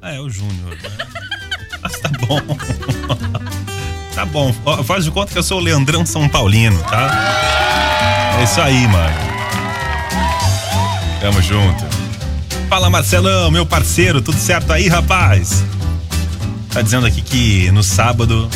Ah, 0.00 0.14
é 0.14 0.20
o 0.20 0.30
Júnior, 0.30 0.76
né? 0.82 0.90
Mas 1.82 1.98
tá 1.98 2.08
bom. 2.26 2.40
tá 4.14 4.24
bom. 4.24 4.52
Faz 4.84 5.04
de 5.04 5.10
conta 5.10 5.32
que 5.32 5.38
eu 5.38 5.42
sou 5.42 5.58
o 5.58 5.60
Leandrão 5.62 6.06
São 6.06 6.28
Paulino, 6.28 6.80
tá? 6.84 8.36
É 8.38 8.44
isso 8.44 8.60
aí, 8.60 8.86
mano. 8.86 9.16
Tamo 11.20 11.42
junto. 11.42 11.84
Fala, 12.68 12.88
Marcelão, 12.88 13.50
meu 13.50 13.66
parceiro, 13.66 14.22
tudo 14.22 14.38
certo 14.38 14.72
aí, 14.72 14.88
rapaz? 14.88 15.64
Tá 16.72 16.82
dizendo 16.82 17.06
aqui 17.06 17.22
que 17.22 17.70
no 17.72 17.82
sábado 17.82 18.48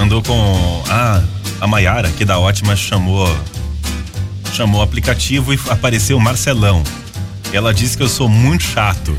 andou 0.00 0.22
com. 0.22 0.82
Ah, 0.88 1.22
a 1.60 1.66
Maiara, 1.66 2.08
aqui 2.08 2.24
da 2.24 2.38
Ótima, 2.38 2.74
chamou. 2.74 3.28
Chamou 4.52 4.80
o 4.80 4.84
aplicativo 4.84 5.54
e 5.54 5.60
apareceu 5.68 6.16
o 6.16 6.20
Marcelão. 6.20 6.82
Ela 7.52 7.74
disse 7.74 7.96
que 7.96 8.02
eu 8.02 8.08
sou 8.08 8.28
muito 8.28 8.64
chato. 8.64 9.16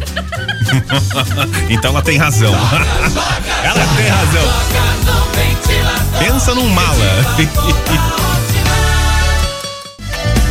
então 1.69 1.91
ela 1.91 2.01
tem 2.01 2.17
razão. 2.17 2.53
ela 3.63 3.87
tem 3.95 4.07
razão. 4.07 4.43
Pensa 6.19 6.53
num 6.55 6.67
mala. 6.69 7.25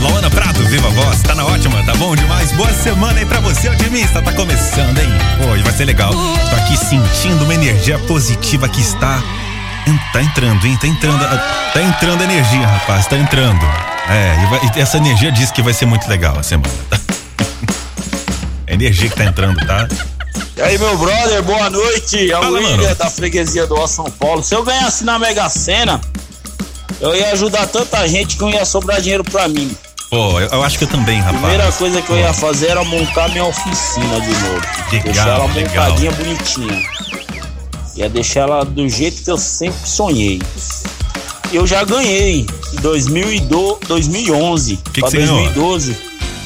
Luana 0.00 0.30
Prado, 0.30 0.64
viva 0.64 0.88
a 0.88 0.90
voz, 0.90 1.20
tá 1.22 1.34
na 1.34 1.44
ótima, 1.44 1.82
tá 1.84 1.94
bom 1.94 2.16
demais. 2.16 2.52
Boa 2.52 2.72
semana 2.72 3.18
aí 3.18 3.26
pra 3.26 3.40
você, 3.40 3.68
otimista. 3.68 4.22
Tá 4.22 4.32
começando, 4.32 4.99
hein? 4.99 5.08
Pô, 5.42 5.54
e 5.56 5.62
vai 5.62 5.72
ser 5.72 5.84
legal. 5.84 6.10
Tô 6.10 6.56
aqui 6.56 6.76
sentindo 6.76 7.44
uma 7.44 7.54
energia 7.54 7.99
positiva 7.99 8.66
que 8.68 8.80
está. 8.80 9.22
Tá 10.12 10.23
entrando, 10.23 10.66
hein? 10.66 10.76
Tá 10.80 10.87
entrando. 10.87 11.18
Tá 11.73 11.82
entrando 11.82 12.23
energia, 12.23 12.66
rapaz. 12.66 13.06
Tá 13.06 13.16
entrando. 13.16 13.64
É, 14.09 14.42
e 14.42 14.47
vai- 14.50 14.70
e 14.76 14.80
essa 14.80 14.97
energia 14.97 15.30
diz 15.30 15.50
que 15.50 15.62
vai 15.62 15.73
ser 15.73 15.87
muito 15.87 16.09
legal 16.09 16.37
a 16.38 16.42
semana. 16.42 16.73
tá? 16.88 16.99
A 18.68 18.73
energia 18.73 19.09
que 19.09 19.16
tá 19.16 19.25
entrando, 19.25 19.56
tá? 19.66 19.88
E 20.56 20.62
aí, 20.62 20.78
meu 20.78 20.97
brother, 20.99 21.42
boa 21.42 21.68
noite. 21.70 22.30
É 22.30 22.37
o 22.38 22.42
Fala, 22.42 22.59
William 22.59 22.76
mano. 22.76 22.94
da 22.94 23.11
freguesia 23.11 23.66
do 23.66 23.75
Ó 23.78 23.87
São 23.87 24.04
Paulo. 24.04 24.42
Se 24.44 24.54
eu 24.54 24.62
ganhasse 24.62 25.04
na 25.04 25.18
Mega 25.18 25.49
Sena, 25.49 26.00
eu 27.00 27.14
ia 27.16 27.32
ajudar 27.32 27.66
tanta 27.66 28.06
gente 28.09 28.37
que 28.37 28.42
não 28.42 28.50
ia 28.50 28.64
sobrar 28.64 29.00
dinheiro 29.00 29.25
pra 29.25 29.49
mim. 29.49 29.75
Pô, 30.11 30.38
eu, 30.40 30.49
eu 30.49 30.62
acho 30.64 30.76
que 30.78 30.85
eu 30.85 30.88
também, 30.88 31.18
rapaz. 31.20 31.38
Primeira 31.40 31.73
coisa 31.73 32.02
que 32.02 32.11
eu 32.11 32.18
ia 32.18 32.32
fazer 32.32 32.68
era 32.68 32.85
montar 32.85 33.28
minha 33.30 33.44
oficina 33.44 34.20
de 34.20 34.28
novo. 34.28 34.61
Legal, 34.92 35.02
deixar 35.04 35.28
ela 35.28 35.47
legal. 35.52 35.85
montadinha, 35.87 36.11
bonitinha. 36.12 36.82
Ia 37.97 38.09
deixar 38.09 38.40
ela 38.40 38.64
do 38.64 38.88
jeito 38.88 39.23
que 39.23 39.30
eu 39.30 39.38
sempre 39.38 39.88
sonhei. 39.88 40.40
Eu 41.52 41.66
já 41.66 41.82
ganhei 41.85 42.47
em 42.73 42.76
2012, 42.80 43.78
2011 43.88 44.78
que 44.92 45.00
pra 45.00 45.11
você 45.11 45.18
ganhou? 45.18 45.35
2012. 45.37 45.97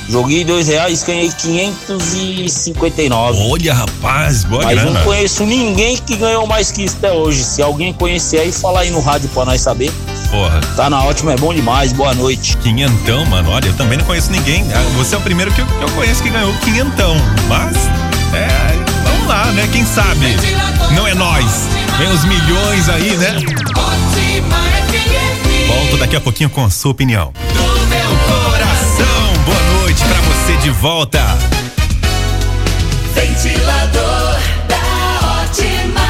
Joguei 0.08 0.44
dois 0.44 0.68
reais, 0.68 1.02
ganhei 1.02 1.30
559. 1.30 3.38
Olha, 3.50 3.72
rapaz, 3.72 4.44
boa 4.44 4.62
Mas 4.64 4.74
grana. 4.78 4.98
não 4.98 5.04
conheço 5.04 5.44
ninguém 5.46 5.96
que 5.96 6.14
ganhou 6.16 6.46
mais 6.46 6.70
que 6.70 6.84
isso 6.84 6.96
até 6.98 7.10
hoje. 7.12 7.42
Se 7.42 7.62
alguém 7.62 7.90
conhecer 7.92 8.40
aí, 8.40 8.52
fala 8.52 8.80
aí 8.80 8.90
no 8.90 9.00
rádio 9.00 9.30
pra 9.32 9.46
nós 9.46 9.60
saber. 9.62 9.90
Porra. 10.30 10.60
Tá 10.76 10.90
na 10.90 11.02
ótima, 11.04 11.32
é 11.32 11.36
bom 11.36 11.54
demais. 11.54 11.92
Boa 11.92 12.12
noite. 12.14 12.54
Quinhentão, 12.58 13.24
mano. 13.26 13.50
Olha, 13.50 13.66
eu 13.68 13.72
também 13.74 13.96
não 13.96 14.04
conheço 14.04 14.30
ninguém. 14.30 14.62
Ah, 14.74 14.82
Você 14.98 15.14
é 15.14 15.18
o 15.18 15.22
primeiro 15.22 15.50
que 15.52 15.62
eu, 15.62 15.66
que 15.66 15.82
eu 15.84 15.88
conheço 15.90 16.22
que 16.22 16.28
ganhou 16.28 16.52
quinhentão. 16.58 17.16
Mas, 17.48 17.74
é, 18.34 18.48
vamos 19.08 19.26
lá, 19.26 19.46
né? 19.52 19.66
Quem 19.72 19.86
sabe? 19.86 20.26
Não 20.94 21.06
é 21.06 21.14
nós. 21.14 21.68
Vem 21.98 22.08
os 22.10 22.24
milhões 22.24 22.88
aí, 22.88 23.16
né? 23.16 23.36
Ótima 23.76 24.56
FM. 24.90 25.66
Volto 25.68 25.96
daqui 25.98 26.16
a 26.16 26.20
pouquinho 26.20 26.50
com 26.50 26.64
a 26.64 26.70
sua 26.70 26.90
opinião. 26.92 27.32
Do 27.52 27.86
meu 27.86 28.10
Coração, 28.28 29.44
boa 29.44 29.80
noite 29.80 30.02
pra 30.04 30.20
você 30.20 30.56
de 30.62 30.70
volta. 30.70 31.20
ventilador 33.14 34.38
da 34.68 35.40
ótima. 35.40 36.00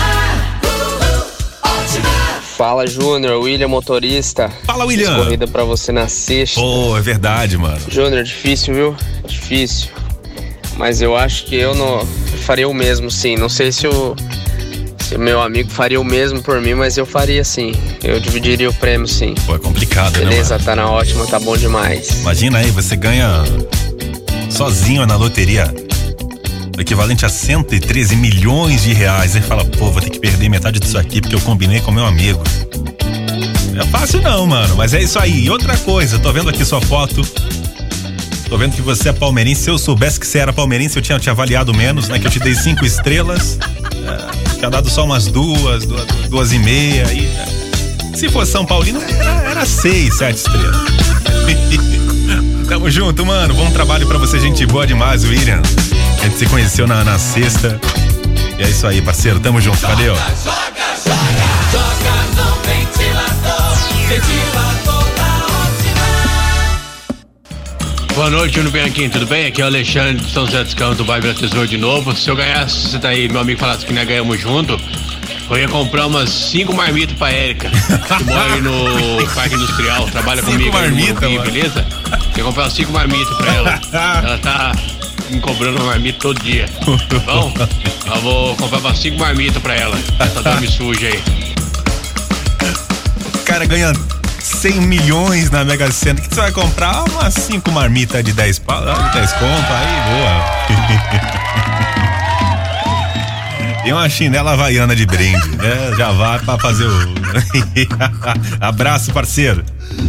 Uhul, 0.64 1.26
ótima. 1.62 2.40
Fala 2.56 2.86
Júnior, 2.86 3.40
William 3.42 3.68
motorista. 3.68 4.50
Fala, 4.64 4.84
William. 4.84 5.16
Corrida 5.16 5.46
pra 5.46 5.64
você 5.64 5.92
na 5.92 6.08
sexta. 6.08 6.60
Pô, 6.60 6.96
é 6.96 7.00
verdade, 7.00 7.56
mano. 7.56 7.80
Júnior, 7.88 8.22
difícil, 8.24 8.74
viu? 8.74 8.96
Difícil. 9.26 9.88
Mas 10.76 11.00
eu 11.00 11.16
acho 11.16 11.44
que 11.44 11.54
eu 11.54 11.74
não 11.74 12.00
eu 12.00 12.38
faria 12.44 12.68
o 12.68 12.74
mesmo, 12.74 13.10
sim. 13.10 13.36
Não 13.36 13.48
sei 13.48 13.70
se 13.70 13.86
o 13.86 14.16
se 15.14 15.16
o 15.16 15.20
meu 15.20 15.40
amigo 15.40 15.70
faria 15.70 16.00
o 16.00 16.04
mesmo 16.04 16.42
por 16.42 16.60
mim, 16.60 16.74
mas 16.74 16.96
eu 16.96 17.06
faria 17.06 17.44
sim. 17.44 17.72
Eu 18.02 18.18
dividiria 18.18 18.68
o 18.68 18.74
prêmio, 18.74 19.06
sim. 19.06 19.34
Pô, 19.46 19.54
é 19.54 19.58
complicado, 19.60 20.18
né, 20.18 20.24
Beleza, 20.24 20.58
tá 20.58 20.74
na 20.74 20.90
ótima, 20.90 21.24
tá 21.26 21.38
bom 21.38 21.56
demais. 21.56 22.20
Imagina 22.20 22.58
aí, 22.58 22.70
você 22.72 22.96
ganha 22.96 23.44
sozinho 24.50 25.06
na 25.06 25.14
loteria 25.14 25.72
equivalente 26.76 27.24
a 27.24 27.28
113 27.28 28.16
milhões 28.16 28.82
de 28.82 28.92
reais. 28.92 29.36
Aí 29.36 29.42
fala, 29.42 29.64
pô, 29.64 29.88
vou 29.88 30.02
ter 30.02 30.10
que 30.10 30.18
perder 30.18 30.48
metade 30.48 30.80
disso 30.80 30.98
aqui 30.98 31.20
porque 31.20 31.36
eu 31.36 31.40
combinei 31.42 31.80
com 31.80 31.92
meu 31.92 32.04
amigo. 32.04 32.42
É 33.80 33.86
fácil 33.86 34.20
não, 34.20 34.48
mano, 34.48 34.74
mas 34.74 34.94
é 34.94 35.02
isso 35.02 35.18
aí. 35.20 35.44
E 35.44 35.50
outra 35.50 35.76
coisa, 35.76 36.18
tô 36.18 36.32
vendo 36.32 36.50
aqui 36.50 36.64
sua 36.64 36.80
foto. 36.80 37.22
Tô 38.48 38.58
vendo 38.58 38.74
que 38.74 38.82
você 38.82 39.10
é 39.10 39.12
palmeirense. 39.12 39.62
Se 39.62 39.70
eu 39.70 39.78
soubesse 39.78 40.18
que 40.18 40.26
você 40.26 40.38
era 40.38 40.52
palmeirense, 40.52 40.96
eu 40.96 41.02
tinha 41.02 41.20
te 41.20 41.30
avaliado 41.30 41.72
menos, 41.72 42.08
né? 42.08 42.18
Que 42.18 42.26
eu 42.26 42.30
te 42.32 42.40
dei 42.40 42.54
cinco 42.56 42.84
estrelas. 42.84 43.58
É, 43.60 44.53
tinha 44.64 44.70
dado 44.70 44.88
só 44.88 45.04
umas 45.04 45.26
duas, 45.26 45.84
duas, 45.84 46.06
duas 46.30 46.52
e 46.52 46.58
meia. 46.58 47.04
E, 47.12 47.26
é. 47.26 48.16
Se 48.16 48.30
fosse 48.30 48.52
São 48.52 48.64
Paulino, 48.64 49.02
era, 49.02 49.50
era 49.50 49.66
seis, 49.66 50.16
sete 50.16 50.36
estrelas. 50.36 50.76
Tamo 52.66 52.90
junto, 52.90 53.26
mano. 53.26 53.52
Bom 53.52 53.70
trabalho 53.72 54.06
pra 54.06 54.16
você, 54.16 54.40
gente 54.40 54.64
boa 54.64 54.86
demais, 54.86 55.24
William. 55.24 55.60
A 56.18 56.24
gente 56.24 56.38
se 56.38 56.46
conheceu 56.46 56.86
na, 56.86 57.04
na 57.04 57.18
sexta. 57.18 57.78
E 58.58 58.62
é 58.62 58.70
isso 58.70 58.86
aí, 58.86 59.02
parceiro. 59.02 59.38
Tamo 59.38 59.60
junto. 59.60 59.80
Valeu. 59.80 60.14
Joga, 60.14 60.34
joga, 60.42 61.14
joga 61.18 61.33
Boa 68.14 68.30
noite, 68.30 68.54
Júnior 68.54 68.72
Bianchini, 68.72 69.08
tudo 69.08 69.26
bem? 69.26 69.46
Aqui 69.46 69.60
é 69.60 69.64
o 69.64 69.66
Alexandre 69.66 70.14
de 70.24 70.30
São 70.32 70.46
José 70.46 70.62
dos 70.62 70.74
Campos, 70.74 70.98
do 70.98 71.04
bairro 71.04 71.34
Tesouro 71.34 71.66
de 71.66 71.76
novo. 71.76 72.14
Se 72.16 72.30
eu 72.30 72.36
ganhasse, 72.36 72.88
você 72.88 72.98
tá 72.98 73.08
aí, 73.08 73.28
meu 73.28 73.40
amigo 73.40 73.58
falasse 73.58 73.84
que 73.84 73.92
nós 73.92 74.06
ganhamos 74.06 74.40
junto, 74.40 74.80
eu 75.50 75.58
ia 75.58 75.68
comprar 75.68 76.06
umas 76.06 76.30
cinco 76.30 76.72
marmitas 76.74 77.16
pra 77.18 77.32
Érica, 77.32 77.68
que 77.70 78.24
mora 78.24 78.54
aí 78.54 78.60
no 78.60 79.26
Parque 79.34 79.56
Industrial, 79.56 80.06
trabalha 80.10 80.42
Cinco 80.42 80.52
comigo 80.52 80.72
no 80.76 80.80
marmita, 80.80 81.12
Morumbi, 81.28 81.38
mano. 81.38 81.50
beleza? 81.50 81.86
Eu 82.12 82.38
ia 82.38 82.44
comprar 82.44 82.62
umas 82.64 82.72
cinco 82.72 82.92
marmitas 82.92 83.36
pra 83.36 83.52
ela. 83.54 83.80
ela 84.24 84.38
tá 84.38 84.72
me 85.30 85.40
cobrando 85.40 85.76
uma 85.78 85.86
marmita 85.86 86.18
todo 86.20 86.40
dia. 86.40 86.66
Tá 86.68 87.18
bom? 87.32 87.52
Eu 88.14 88.20
vou 88.20 88.56
comprar 88.56 88.78
umas 88.78 88.98
cinco 88.98 89.18
marmitas 89.18 89.60
pra 89.60 89.74
ela. 89.74 89.98
Essa 90.20 90.40
dorme 90.40 90.68
suja 90.68 91.08
aí. 91.08 91.20
O 93.34 93.38
cara 93.44 93.64
ganha 93.66 93.92
100 94.64 94.80
milhões 94.80 95.50
na 95.50 95.62
Mega 95.62 95.92
Sena. 95.92 96.18
O 96.18 96.22
que 96.22 96.34
você 96.34 96.40
vai 96.40 96.50
comprar? 96.50 97.04
Umas 97.10 97.34
cinco 97.34 97.70
marmitas 97.70 98.24
de 98.24 98.32
10 98.32 98.60
pau, 98.60 98.82
ah, 98.82 99.08
de 99.08 99.18
10 99.18 99.32
conto, 99.32 99.44
aí, 99.44 100.08
boa. 100.08 100.42
E 103.84 103.92
uma 103.92 104.08
chinela 104.08 104.52
havaiana 104.52 104.96
de 104.96 105.04
brinde, 105.04 105.48
né? 105.58 105.92
Já 105.98 106.10
vai 106.12 106.38
pra 106.38 106.58
fazer 106.58 106.86
o. 106.86 106.88
Abraço, 108.58 109.12
parceiro. 109.12 109.62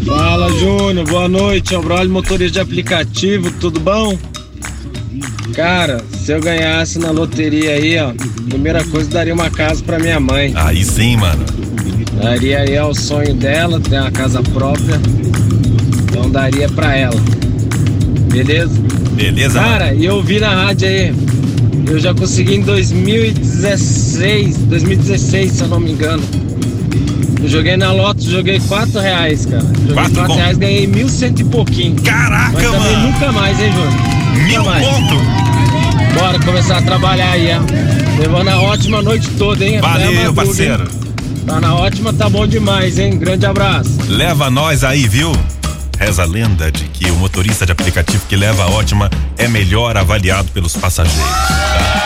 Fala 0.05 0.50
Júnior, 0.57 1.05
boa 1.05 1.27
noite, 1.27 1.75
é 1.75 1.77
o 1.77 1.81
Braulio 1.81 2.09
motorista 2.09 2.53
de 2.53 2.62
aplicativo, 2.62 3.51
tudo 3.51 3.81
bom? 3.81 4.17
Cara, 5.53 6.01
se 6.17 6.31
eu 6.31 6.39
ganhasse 6.39 6.97
na 6.97 7.12
loteria 7.12 7.71
aí, 7.71 8.00
ó, 8.00 8.13
primeira 8.47 8.85
coisa 8.85 9.09
daria 9.09 9.33
uma 9.33 9.50
casa 9.50 9.83
pra 9.83 10.00
minha 10.00 10.21
mãe. 10.21 10.53
Aí 10.55 10.85
sim, 10.85 11.17
mano. 11.17 11.43
Daria 12.22 12.60
aí 12.60 12.77
ó, 12.79 12.89
o 12.89 12.95
sonho 12.95 13.34
dela, 13.34 13.79
ter 13.79 14.00
uma 14.00 14.12
casa 14.12 14.41
própria. 14.41 15.00
Então 16.10 16.29
daria 16.29 16.67
pra 16.69 16.95
ela. 16.95 17.19
Beleza? 18.31 18.72
Beleza, 19.13 19.60
Cara, 19.60 19.93
e 19.93 20.05
eu 20.05 20.22
vi 20.22 20.39
na 20.39 20.50
rádio 20.50 20.88
aí. 20.88 21.13
Eu 21.88 22.00
já 22.00 22.13
consegui 22.13 22.55
em 22.55 22.62
2016, 22.62 24.57
2016, 24.57 25.51
se 25.51 25.62
eu 25.62 25.67
não 25.67 25.79
me 25.79 25.91
engano. 25.91 26.24
Eu 27.41 27.48
joguei 27.48 27.77
na 27.77 27.91
Loto, 27.91 28.24
joguei 28.24 28.60
4 28.60 29.00
reais, 29.00 29.45
cara. 29.45 29.62
Joguei 29.63 29.93
Quatro 29.93 30.13
4 30.15 30.27
conto? 30.27 30.38
reais, 30.38 30.57
ganhei 30.57 30.88
mil 30.88 31.07
cento 31.07 31.41
e 31.41 31.43
pouquinho. 31.43 31.95
Caraca, 32.01 32.51
Mas 32.53 32.63
também 32.63 32.79
mano. 32.98 33.07
nunca 33.12 33.31
mais, 33.31 33.60
hein, 33.60 33.72
Júnior? 33.72 34.45
Mil 34.48 34.65
mais. 34.65 34.86
ponto. 34.86 35.15
Bora 36.19 36.39
começar 36.39 36.77
a 36.77 36.81
trabalhar 36.81 37.31
aí, 37.31 37.50
ó. 37.53 38.19
Levando 38.19 38.48
a 38.50 38.62
ótima 38.62 39.01
noite 39.01 39.29
toda, 39.38 39.63
hein? 39.63 39.79
Valeu, 39.79 40.12
madruga, 40.13 40.34
parceiro. 40.34 40.84
hein? 40.84 41.04
Tá 41.46 41.62
na 41.62 41.75
ótima, 41.75 42.12
tá 42.12 42.28
bom 42.30 42.48
demais, 42.48 42.98
hein? 42.98 43.18
Grande 43.18 43.46
abraço. 43.46 43.92
Leva 44.08 44.50
nós 44.50 44.84
aí, 44.84 45.08
viu? 45.08 45.32
Reza 46.00 46.24
a 46.24 46.25
lenda 46.25 46.72
de 46.72 46.86
que 46.86 47.06
o 47.12 47.16
motorista 47.16 47.66
de 47.66 47.72
aplicativo 47.72 48.25
que 48.28 48.36
leva 48.36 48.64
a 48.64 48.68
ótima 48.68 49.10
é 49.38 49.48
melhor 49.48 49.96
avaliado 49.96 50.52
pelos 50.52 50.75
passageiros. 50.75 51.22
tá? 51.24 52.02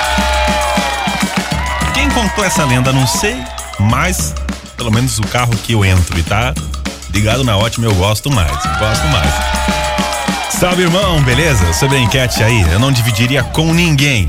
Quem 1.94 2.10
contou 2.10 2.44
essa 2.44 2.66
lenda, 2.66 2.92
não 2.92 3.08
sei, 3.08 3.36
mas 3.80 4.36
pelo 4.78 4.92
menos 4.92 5.18
o 5.20 5.24
carro 5.24 5.52
que 5.64 5.74
eu 5.74 5.84
entro 5.84 6.18
e 6.20 6.24
tá 6.24 6.54
ligado 7.14 7.44
na 7.44 7.58
ótima 7.58 7.88
eu 7.88 7.96
gosto 7.96 8.30
mais, 8.32 8.52
gosto 8.52 9.08
mais. 9.08 9.34
Salve, 10.60 10.84
irmão, 10.84 11.22
beleza? 11.24 11.72
Sobre 11.74 11.98
a 11.98 12.00
enquete 12.00 12.44
aí, 12.44 12.62
eu 12.72 12.80
não 12.80 12.92
dividiria 12.92 13.42
com 13.44 13.74
ninguém. 13.74 14.28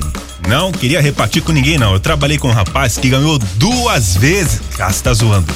Não 0.48 0.72
queria 0.72 1.00
repartir 1.00 1.42
com 1.42 1.52
ninguém, 1.52 1.78
não. 1.78 1.92
Eu 1.92 2.00
trabalhei 2.00 2.38
com 2.38 2.48
um 2.48 2.52
rapaz 2.52 2.96
que 2.96 3.08
ganhou 3.08 3.38
duas 3.56 4.16
vezes. 4.16 4.60
Ah, 4.78 4.90
você 4.90 5.02
tá 5.02 5.12
zoando. 5.12 5.52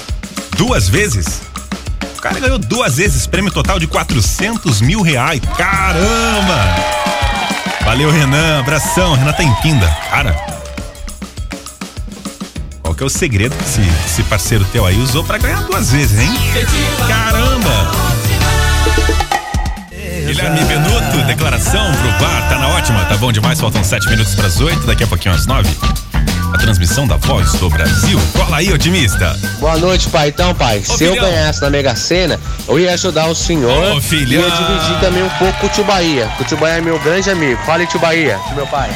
Duas 0.56 0.88
vezes? 0.88 1.42
O 2.16 2.20
cara 2.20 2.38
ganhou 2.40 2.58
duas 2.58 2.96
vezes, 2.96 3.26
prêmio 3.26 3.50
total 3.50 3.78
de 3.78 3.86
400 3.86 4.80
mil 4.80 5.02
reais. 5.02 5.40
Caramba! 5.56 6.76
Valeu, 7.84 8.10
Renan. 8.10 8.60
Abração. 8.60 9.14
Renan 9.14 9.32
tá 9.32 9.42
em 9.42 9.54
Pinda. 9.56 9.86
Cara, 10.10 10.32
qual 12.82 12.94
que 12.94 13.02
é 13.02 13.06
o 13.06 13.10
segredo 13.10 13.56
que 13.56 13.64
esse, 13.64 13.80
esse 14.06 14.22
parceiro 14.22 14.64
teu 14.66 14.86
aí 14.86 14.98
usou 15.00 15.24
pra 15.24 15.36
ganhar 15.36 15.62
duas 15.64 15.90
vezes, 15.90 16.18
hein? 16.20 16.30
Caramba! 17.08 17.90
Guilherme 20.26 20.64
Benuto, 20.64 20.93
declaração 21.22 21.92
pro 21.92 22.10
VAR, 22.26 22.48
tá 22.48 22.58
na 22.58 22.68
ótima, 22.68 23.04
tá 23.06 23.16
bom 23.16 23.30
demais, 23.32 23.60
faltam 23.60 23.82
sete 23.84 24.08
minutos 24.08 24.34
pras 24.34 24.60
oito, 24.60 24.86
daqui 24.86 25.04
a 25.04 25.06
pouquinho 25.06 25.34
às 25.34 25.46
nove. 25.46 25.68
A 26.52 26.58
transmissão 26.58 27.06
da 27.06 27.16
voz 27.16 27.52
do 27.54 27.68
Brasil. 27.68 28.20
Cola 28.32 28.58
aí, 28.58 28.72
otimista. 28.72 29.36
Boa 29.58 29.76
noite, 29.76 30.08
pai. 30.08 30.28
Então, 30.28 30.54
pai, 30.54 30.78
Ô, 30.78 30.96
se 30.96 31.04
eu 31.04 31.14
filhão. 31.14 31.28
ganhasse 31.28 31.60
na 31.60 31.68
Mega 31.70 31.96
Sena, 31.96 32.38
eu 32.68 32.78
ia 32.78 32.94
ajudar 32.94 33.26
o 33.26 33.34
senhor 33.34 33.94
Ô, 33.94 33.98
e 33.98 34.00
filhão. 34.00 34.40
ia 34.42 34.50
dividir 34.50 35.00
também 35.00 35.22
um 35.24 35.28
pouco 35.30 35.58
com 35.60 35.66
o 35.66 35.70
tio 35.70 35.84
Bahia. 35.84 36.30
O 36.38 36.44
tio 36.44 36.56
Bahia 36.56 36.76
é 36.76 36.80
meu 36.80 36.98
grande 37.00 37.28
amigo. 37.28 37.60
Fala 37.66 37.78
aí, 37.80 37.86
tio 37.88 37.98
Bahia, 37.98 38.38
meu 38.54 38.66
pai. 38.68 38.90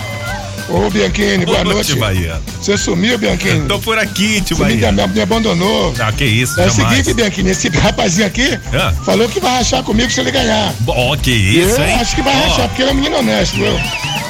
Ô, 0.69 0.91
Bianchini, 0.91 1.47
boa 1.47 1.61
Ô, 1.61 1.65
noite. 1.65 1.95
Bahia. 1.95 2.41
Você 2.61 2.77
sumiu, 2.77 3.17
Bianchini? 3.17 3.67
Tô 3.67 3.79
por 3.79 3.99
aqui, 3.99 4.41
tio 4.43 4.55
Você 4.57 4.65
me, 4.65 4.77
Bahia. 4.77 5.07
me 5.09 5.21
abandonou. 5.21 5.95
Ah, 5.99 6.13
que 6.13 6.25
isso, 6.25 6.61
É 6.61 6.67
o 6.67 6.71
seguinte, 6.71 7.15
Bianchini, 7.15 7.51
esse 7.51 7.69
rapazinho 7.71 8.27
aqui 8.27 8.59
Ah. 8.75 8.93
falou 9.05 9.27
que 9.31 9.41
vai 9.41 9.57
rachar 9.59 9.83
comigo 9.83 10.11
se 10.11 10.21
ele 10.21 10.31
ganhar. 10.31 10.75
Ó, 10.87 11.17
que 11.17 11.31
isso, 11.31 11.81
eu 11.81 11.87
hein? 11.87 11.95
acho 11.95 12.15
que 12.15 12.21
vai 12.23 12.37
Ó, 12.37 12.49
rachar, 12.49 12.69
porque 12.69 12.83
ele 12.83 12.91
é 12.91 12.93
um 12.93 12.97
menino 12.97 13.17
honesto, 13.19 13.55
viu? 13.57 13.67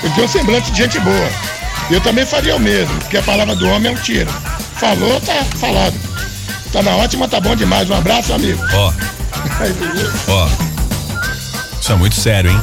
Ele 0.04 0.14
tem 0.14 0.24
um 0.24 0.28
semblante 0.28 0.70
de 0.70 0.78
gente 0.78 1.00
boa. 1.00 1.28
Eu 1.90 2.00
também 2.02 2.24
faria 2.24 2.54
o 2.54 2.60
mesmo, 2.60 2.94
porque 3.00 3.16
a 3.16 3.22
palavra 3.22 3.56
do 3.56 3.66
homem 3.68 3.90
é 3.90 3.94
um 3.96 4.00
tiro. 4.00 4.30
Falou, 4.76 5.20
tá 5.20 5.42
falado. 5.56 5.94
Tá 6.72 6.82
na 6.82 6.94
ótima, 6.96 7.26
tá 7.26 7.40
bom 7.40 7.56
demais. 7.56 7.90
Um 7.90 7.94
abraço, 7.94 8.32
amigo. 8.32 8.60
Ó, 8.74 8.92
ó. 10.28 10.48
Isso 11.80 11.90
é 11.92 11.96
muito 11.96 12.14
sério, 12.14 12.50
hein? 12.50 12.60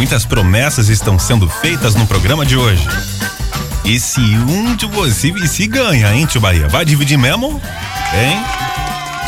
Muitas 0.00 0.24
promessas 0.24 0.88
estão 0.88 1.18
sendo 1.18 1.46
feitas 1.46 1.94
no 1.94 2.06
programa 2.06 2.46
de 2.46 2.56
hoje. 2.56 2.88
E 3.84 4.00
se 4.00 4.18
um 4.22 4.74
de 4.74 4.86
vocês 4.86 5.36
e 5.36 5.46
se 5.46 5.66
ganha, 5.66 6.10
hein, 6.14 6.24
tio 6.24 6.40
Bahia? 6.40 6.68
Vai 6.68 6.86
dividir 6.86 7.18
mesmo? 7.18 7.60
Hein? 8.14 8.42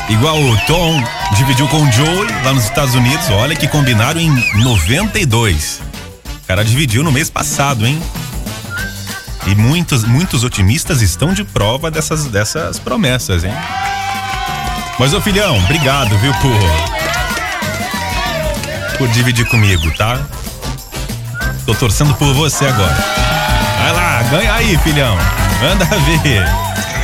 Igual 0.08 0.40
o 0.42 0.56
Tom 0.62 1.04
dividiu 1.36 1.68
com 1.68 1.76
o 1.76 1.92
Joey 1.92 2.26
lá 2.42 2.54
nos 2.54 2.64
Estados 2.64 2.94
Unidos. 2.94 3.28
Olha 3.32 3.54
que 3.54 3.68
combinaram 3.68 4.18
em 4.18 4.30
92. 4.62 5.82
O 6.42 6.46
cara 6.46 6.64
dividiu 6.64 7.04
no 7.04 7.12
mês 7.12 7.28
passado, 7.28 7.86
hein? 7.86 8.02
E 9.46 9.54
muitos, 9.54 10.04
muitos 10.04 10.42
otimistas 10.42 11.02
estão 11.02 11.34
de 11.34 11.44
prova 11.44 11.90
dessas, 11.90 12.24
dessas 12.24 12.78
promessas, 12.78 13.44
hein? 13.44 13.52
Mas, 14.98 15.12
ô 15.12 15.20
filhão, 15.20 15.58
obrigado, 15.58 16.16
viu, 16.16 16.32
por. 16.32 16.58
por 18.96 19.08
dividir 19.08 19.44
comigo, 19.50 19.90
tá? 19.98 20.18
Tô 21.66 21.74
torcendo 21.74 22.14
por 22.14 22.32
você 22.34 22.64
agora. 22.66 22.96
Vai 23.78 23.92
lá, 23.92 24.22
ganha 24.30 24.54
aí, 24.54 24.76
filhão. 24.78 25.16
Manda 25.60 25.84
ver. 25.84 26.44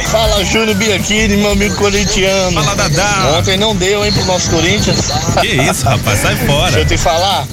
Fala 0.08 0.44
Júnior 0.44 0.74
Bianchini, 0.76 1.36
meu 1.36 1.52
amigo 1.52 1.76
corintiano. 1.76 2.62
Fala, 2.62 2.74
Dadá. 2.74 3.36
Ontem 3.38 3.56
não 3.56 3.76
deu, 3.76 4.04
hein, 4.04 4.12
pro 4.12 4.24
nosso 4.24 4.50
Corinthians. 4.50 5.10
Que 5.40 5.46
isso, 5.48 5.84
rapaz, 5.84 6.20
sai 6.20 6.34
fora. 6.36 6.72
Deixa 6.72 6.80
eu 6.80 6.86
te 6.86 6.96
falar. 6.98 7.46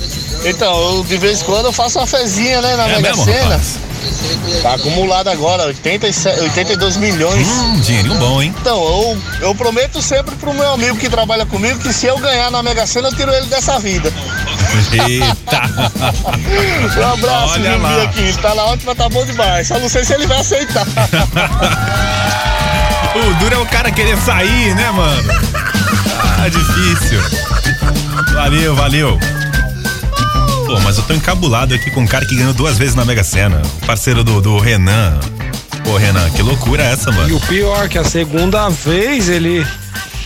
Então, 0.45 0.95
eu, 0.97 1.03
de 1.03 1.17
vez 1.17 1.41
em 1.41 1.45
quando 1.45 1.65
eu 1.65 1.73
faço 1.73 1.99
uma 1.99 2.07
fezinha, 2.07 2.61
né, 2.61 2.75
na 2.75 2.83
É 2.87 2.95
Mega 2.95 3.09
mesmo, 3.09 3.25
Sena. 3.25 3.41
rapaz? 3.43 3.77
Tá 4.61 4.75
acumulado 4.75 5.27
agora, 5.29 5.65
87, 5.65 6.39
82 6.41 6.97
milhões. 6.97 7.47
Hum, 7.47 7.79
dinheirinho 7.81 8.15
bom, 8.15 8.41
hein? 8.41 8.53
Então, 8.61 8.77
eu, 8.77 9.17
eu 9.41 9.55
prometo 9.55 10.01
sempre 10.01 10.35
pro 10.35 10.53
meu 10.53 10.71
amigo 10.73 10.97
que 10.97 11.09
trabalha 11.09 11.45
comigo 11.45 11.79
que 11.79 11.91
se 11.91 12.05
eu 12.05 12.17
ganhar 12.19 12.51
na 12.51 12.61
Mega 12.63 12.85
Sena, 12.85 13.09
eu 13.09 13.15
tiro 13.15 13.33
ele 13.33 13.47
dessa 13.47 13.79
vida. 13.79 14.11
Eita. 15.07 15.61
Um 16.99 17.13
abraço, 17.13 17.53
Olha 17.53 17.75
lá. 17.77 17.89
Bianchini. 17.89 18.33
Tá 18.33 18.55
na 18.55 18.63
ótima, 18.65 18.95
tá 18.95 19.09
bom 19.09 19.25
demais. 19.25 19.67
Só 19.67 19.79
não 19.79 19.89
sei 19.89 20.03
se 20.05 20.13
ele 20.13 20.27
vai 20.27 20.39
aceitar. 20.39 20.85
O 23.15 23.33
duro 23.35 23.55
é 23.55 23.57
o 23.59 23.65
cara 23.67 23.89
querer 23.91 24.17
sair, 24.17 24.75
né, 24.75 24.91
mano? 24.91 25.31
Ah, 26.37 26.49
difícil. 26.49 27.19
Valeu, 28.33 28.75
valeu. 28.75 29.17
Pô, 30.65 30.79
mas 30.81 30.97
eu 30.97 31.03
tô 31.03 31.13
encabulado 31.13 31.73
aqui 31.73 31.89
com 31.91 32.01
um 32.01 32.07
cara 32.07 32.25
que 32.25 32.35
ganhou 32.35 32.53
duas 32.53 32.77
vezes 32.77 32.93
na 32.93 33.05
Mega 33.05 33.23
Sena. 33.23 33.61
O 33.81 33.85
parceiro 33.85 34.21
do, 34.21 34.41
do 34.41 34.59
Renan. 34.59 35.17
Pô, 35.85 35.95
Renan, 35.95 36.29
que 36.31 36.41
loucura 36.41 36.83
é 36.83 36.91
essa, 36.91 37.09
E 37.09 37.13
mano? 37.13 37.37
o 37.37 37.39
pior, 37.41 37.87
que 37.87 37.97
a 37.97 38.03
segunda 38.03 38.67
vez 38.69 39.29
ele. 39.29 39.65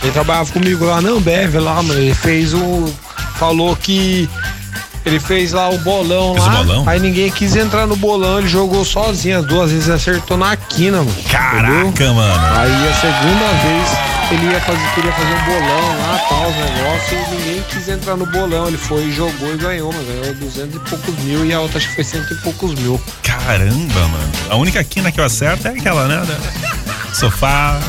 Ele 0.02 0.12
trabalhava 0.12 0.50
comigo 0.50 0.84
lá 0.84 1.00
na 1.00 1.10
Ambev, 1.10 1.54
lá, 1.60 1.80
mano. 1.82 2.00
Ele 2.00 2.14
fez 2.14 2.52
o. 2.54 2.92
Falou 3.38 3.76
que. 3.76 4.28
Ele 5.04 5.18
fez 5.18 5.52
lá 5.52 5.70
o 5.70 5.78
bolão 5.78 6.34
Fez 6.34 6.46
o 6.46 6.48
lá. 6.50 6.56
bolão? 6.62 6.88
Aí 6.88 7.00
ninguém 7.00 7.30
quis 7.30 7.56
entrar 7.56 7.86
no 7.86 7.96
bolão, 7.96 8.38
ele 8.38 8.48
jogou 8.48 8.84
sozinho. 8.84 9.38
As 9.38 9.46
duas 9.46 9.70
vezes 9.70 9.88
acertou 9.88 10.36
na 10.36 10.54
quina, 10.56 10.98
mano. 10.98 11.14
Caraca, 11.30 11.74
entendeu? 11.86 12.14
mano. 12.14 12.56
Aí 12.58 12.88
a 12.88 12.94
segunda 12.94 13.46
vez 13.62 14.10
ele 14.32 14.52
ia 14.52 14.60
fazer, 14.60 14.94
queria 14.94 15.12
fazer 15.12 15.34
um 15.34 15.44
bolão 15.44 15.98
lá, 15.98 16.20
tal, 16.28 16.48
os 16.50 16.54
negócios, 16.56 17.12
e 17.12 17.34
ninguém 17.34 17.62
quis 17.68 17.88
entrar 17.88 18.16
no 18.16 18.26
bolão. 18.26 18.68
Ele 18.68 18.76
foi, 18.76 19.10
jogou 19.10 19.54
e 19.54 19.56
ganhou, 19.56 19.92
mas 19.92 20.06
ganhou 20.06 20.34
200 20.34 20.76
e 20.76 20.78
poucos 20.80 21.14
mil 21.24 21.44
e 21.46 21.52
a 21.52 21.60
outra 21.60 21.78
acho 21.78 21.88
que 21.88 21.94
foi 21.94 22.04
cento 22.04 22.32
e 22.32 22.36
poucos 22.36 22.74
mil. 22.74 23.00
Caramba, 23.22 24.00
mano. 24.08 24.32
A 24.50 24.56
única 24.56 24.84
quina 24.84 25.10
que 25.10 25.18
eu 25.18 25.24
acerto 25.24 25.66
é 25.66 25.70
aquela, 25.70 26.06
né? 26.06 26.22
Sofá, 27.14 27.80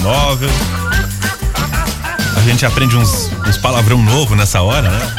móvel. 0.00 0.48
A 2.36 2.40
gente 2.44 2.64
aprende 2.64 2.96
uns, 2.96 3.30
uns 3.46 3.56
palavrão 3.58 3.98
novo 3.98 4.34
nessa 4.34 4.62
hora, 4.62 4.88
né? 4.88 5.12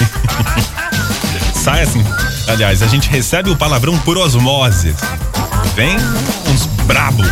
Sai 1.54 1.82
assim. 1.82 2.04
Aliás, 2.48 2.82
a 2.82 2.86
gente 2.86 3.08
recebe 3.08 3.50
o 3.50 3.56
palavrão 3.56 3.96
por 3.98 4.18
osmose. 4.18 4.94
Vem 5.74 5.96
uns 6.48 6.66
brabo, 6.86 7.22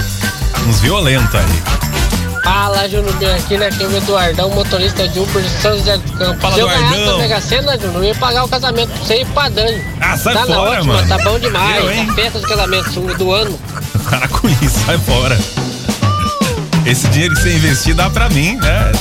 uns 0.67 0.81
violentos 0.81 1.35
aí. 1.35 1.79
Fala, 2.45 2.89
Júnior 2.89 3.15
aqui 3.37 3.57
é 3.57 3.87
o 3.87 3.97
Eduardão, 3.97 4.51
motorista 4.51 5.07
de 5.07 5.19
Uber 5.19 5.43
de 5.43 5.51
São 5.61 5.77
José 5.77 5.99
do 5.99 6.13
Campo. 6.13 6.41
Fala, 6.41 6.55
Se 6.55 6.61
eu 6.61 6.69
ganhasse 6.69 7.05
na 7.05 7.17
Mega 7.19 7.41
Sena, 7.41 7.79
Júnior, 7.79 7.97
eu 7.97 8.05
ia 8.05 8.15
pagar 8.15 8.45
o 8.45 8.49
casamento 8.49 8.89
pra 8.91 9.05
você 9.05 9.21
e 9.21 9.25
pra 9.27 9.49
Dani. 9.51 9.85
Ah, 10.01 10.17
sai 10.17 10.35
tá 10.35 10.47
fora, 10.47 10.61
ótima, 10.79 10.95
mano. 10.95 11.09
tá 11.09 11.19
bom 11.19 11.39
demais. 11.39 11.85
Eu, 11.85 11.93
hein? 11.93 12.07
a 12.09 12.15
festa 12.15 12.39
de 12.39 12.47
casamento 12.47 13.01
do 13.19 13.33
ano. 13.33 13.59
Para 14.09 14.29
com 14.29 14.49
isso, 14.49 14.79
sai 14.87 14.97
fora. 14.99 15.39
Esse 16.87 17.07
dinheiro 17.09 17.35
que 17.35 17.43
você 17.43 17.55
investir 17.55 17.95
dá 17.95 18.09
pra 18.09 18.31
mim, 18.31 18.57
né? 18.57 18.93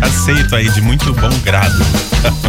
Aceito 0.00 0.56
aí 0.56 0.70
de 0.70 0.80
muito 0.80 1.12
bom 1.12 1.38
grado. 1.44 1.84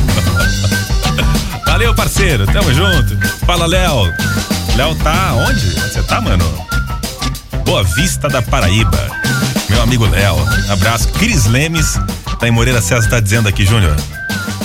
Valeu, 1.65 1.93
parceiro. 1.93 2.45
Tamo 2.47 2.73
junto. 2.73 3.17
Fala, 3.45 3.65
Léo. 3.65 4.13
Léo 4.75 4.95
tá 4.95 5.34
onde? 5.34 5.69
Você 5.71 6.01
tá, 6.03 6.21
mano? 6.21 6.45
Boa 7.65 7.84
Vista 7.84 8.27
da 8.30 8.41
Paraíba. 8.41 9.10
Meu 9.69 9.82
amigo 9.82 10.06
Léo. 10.06 10.38
Abraço. 10.71 11.08
Cris 11.10 11.45
Lemes, 11.45 11.99
tá 12.39 12.51
Moreira 12.51 12.82
César, 12.82 13.10
tá 13.10 13.19
dizendo 13.19 13.49
aqui, 13.49 13.65
Júnior. 13.65 13.95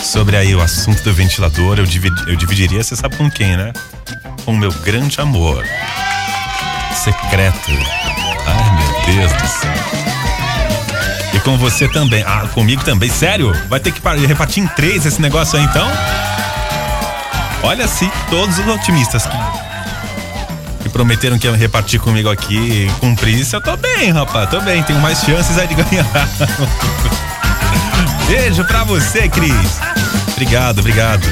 Sobre 0.03 0.37
aí 0.37 0.55
o 0.55 0.61
assunto 0.61 1.03
do 1.03 1.13
ventilador, 1.15 1.79
eu, 1.79 1.87
dividi- 1.87 2.23
eu 2.29 2.37
dividiria, 2.37 2.83
você 2.83 2.95
sabe 2.97 3.17
com 3.17 3.31
quem, 3.31 3.57
né? 3.57 3.73
Com 4.45 4.55
meu 4.57 4.73
grande 4.85 5.21
amor. 5.21 5.65
Secreto. 6.95 7.71
Ai, 8.47 8.77
meu 8.77 9.15
Deus 9.17 9.33
do 9.33 9.49
céu. 9.49 10.12
Com 11.45 11.59
você 11.59 11.89
também. 11.89 12.23
Ah, 12.27 12.47
comigo 12.55 12.85
também. 12.85 13.11
Sério? 13.11 13.53
Vai 13.69 13.81
ter 13.81 13.91
que 13.93 14.01
par- 14.01 14.17
repartir 14.17 14.63
em 14.63 14.67
três 14.69 15.05
esse 15.05 15.21
negócio 15.21 15.59
aí 15.59 15.65
então? 15.65 15.87
Olha 17.65 17.87
se 17.89 18.09
todos 18.31 18.59
os 18.59 18.67
otimistas 18.69 19.25
que, 19.27 20.83
que 20.85 20.89
prometeram 20.89 21.39
que 21.39 21.47
iam 21.47 21.55
repartir 21.57 22.01
comigo 22.01 22.29
aqui 22.31 22.91
cumprissem, 23.01 23.59
eu 23.59 23.61
tô 23.63 23.77
bem, 23.77 24.11
rapaz. 24.13 24.49
Tô 24.51 24.61
bem. 24.61 24.83
Tenho 24.85 25.01
mais 25.01 25.19
chances 25.21 25.59
aí 25.59 25.67
de 25.67 25.75
ganhar. 25.83 26.07
Beijo 28.29 28.65
pra 28.65 28.85
você, 28.85 29.29
Cris. 29.29 29.53
Obrigado, 30.33 30.79
obrigado. 30.79 31.27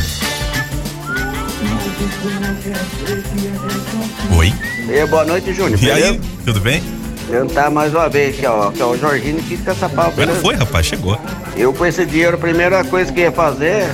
Oi? 4.36 4.52
E 4.88 5.06
boa 5.06 5.24
noite, 5.24 5.52
Júnior. 5.54 5.78
E 5.82 5.90
aí, 5.90 6.20
tudo 6.44 6.60
bem? 6.60 6.82
Tentar 7.30 7.70
mais 7.70 7.94
uma 7.94 8.08
vez 8.08 8.34
aqui, 8.36 8.46
ó. 8.46 8.70
Que 8.70 8.82
é 8.82 8.84
o 8.84 8.96
Jorginho 8.98 9.38
aqui 9.38 9.56
de 9.56 9.62
Caçapau, 9.62 10.06
Agora 10.06 10.14
beleza? 10.26 10.40
foi, 10.40 10.54
rapaz, 10.56 10.86
chegou. 10.86 11.18
Eu 11.56 11.72
com 11.72 11.86
esse 11.86 12.04
dinheiro, 12.04 12.36
a 12.36 12.38
primeira 12.38 12.82
coisa 12.84 13.12
que 13.12 13.20
ia 13.20 13.30
fazer 13.32 13.88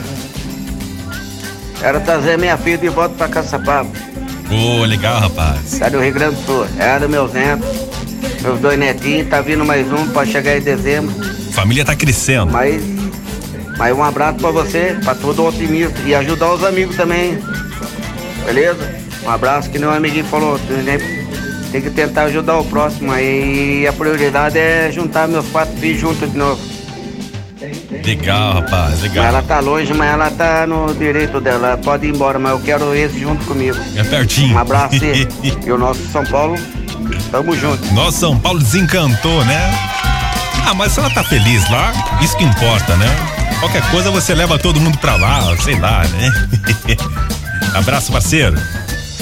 era 1.83 2.01
trazer 2.01 2.39
minha 2.39 2.57
filha 2.57 2.79
de 2.79 2.89
volta 2.89 3.15
pra 3.17 3.29
Caçapau. 3.29 3.87
Ô, 4.51 4.85
legal, 4.85 5.21
rapaz. 5.21 5.79
Tá 5.79 5.89
do 5.89 5.99
Rio 6.01 6.13
Grande 6.15 6.37
do 6.37 6.47
Sul. 6.47 6.67
Era 6.79 7.07
meus 7.09 7.33
netos, 7.33 7.69
meus 8.43 8.61
dois 8.61 8.79
netinhos, 8.79 9.29
tá 9.29 9.41
vindo 9.41 9.65
mais 9.65 9.91
um 9.93 10.09
pra 10.09 10.25
chegar 10.25 10.57
em 10.57 10.61
dezembro. 10.61 11.13
Família 11.53 11.85
tá 11.85 11.95
crescendo. 11.95 12.51
Mas, 12.53 12.83
mas 13.77 13.95
um 13.97 14.03
abraço 14.03 14.39
pra 14.39 14.51
você, 14.51 14.97
pra 15.05 15.15
todo 15.15 15.43
o 15.43 15.49
otimista. 15.49 15.99
E 16.07 16.15
ajudar 16.15 16.53
os 16.55 16.65
amigos 16.65 16.97
também. 16.97 17.39
Beleza? 18.47 18.95
Um 19.25 19.31
abraço 19.31 19.69
que 19.71 19.79
nem 19.79 19.89
o 19.89 19.93
amiguinho 19.93 20.25
falou. 20.27 20.59
né? 20.85 21.26
Tem 21.71 21.81
que 21.81 21.91
tentar 21.91 22.25
ajudar 22.25 22.59
o 22.59 22.65
próximo. 22.65 23.13
Aí 23.13 23.87
a 23.87 23.93
prioridade 23.93 24.59
é 24.59 24.91
juntar 24.93 25.29
meus 25.29 25.47
quatro 25.49 25.77
filhos 25.77 26.01
juntos 26.01 26.31
de 26.31 26.39
novo. 26.39 26.61
Legal, 28.05 28.55
rapaz, 28.55 29.01
legal. 29.01 29.25
ela 29.25 29.43
tá 29.43 29.61
longe, 29.61 29.93
mas 29.95 30.13
ela 30.13 30.31
tá 30.31 30.67
no 30.67 30.95
direito 30.95 31.41
dela. 31.41 31.69
Ela 31.69 31.77
pode 31.79 32.07
ir 32.07 32.15
embora, 32.15 32.39
mas 32.39 32.53
eu 32.53 32.61
quero 32.61 32.95
esse 32.95 33.19
junto 33.19 33.45
comigo. 33.47 33.77
É 33.97 34.05
pertinho. 34.05 34.55
Um 34.55 34.59
abraço 34.59 34.97
e, 34.97 35.27
e 35.67 35.73
o 35.73 35.79
nosso 35.79 36.07
São 36.09 36.25
Paulo, 36.27 36.57
tamo 37.31 37.57
junto. 37.57 37.85
Nosso 37.95 38.19
São 38.19 38.39
Paulo 38.39 38.59
desencantou, 38.59 39.45
né? 39.45 39.71
Ah, 40.67 40.75
mas 40.75 40.93
se 40.93 41.01
ela 41.01 41.11
tá 41.11 41.25
feliz 41.25 41.69
lá, 41.71 41.93
isso 42.21 42.37
que 42.37 42.45
importa, 42.45 42.95
né? 42.97 43.09
Qualquer 43.61 43.83
coisa 43.91 44.11
você 44.11 44.35
leva 44.35 44.59
todo 44.59 44.81
mundo 44.81 44.99
pra 44.99 45.17
lá, 45.17 45.57
sei 45.59 45.79
lá, 45.79 46.05
né? 46.05 46.49
Abraço, 47.75 48.13
parceiro. 48.13 48.57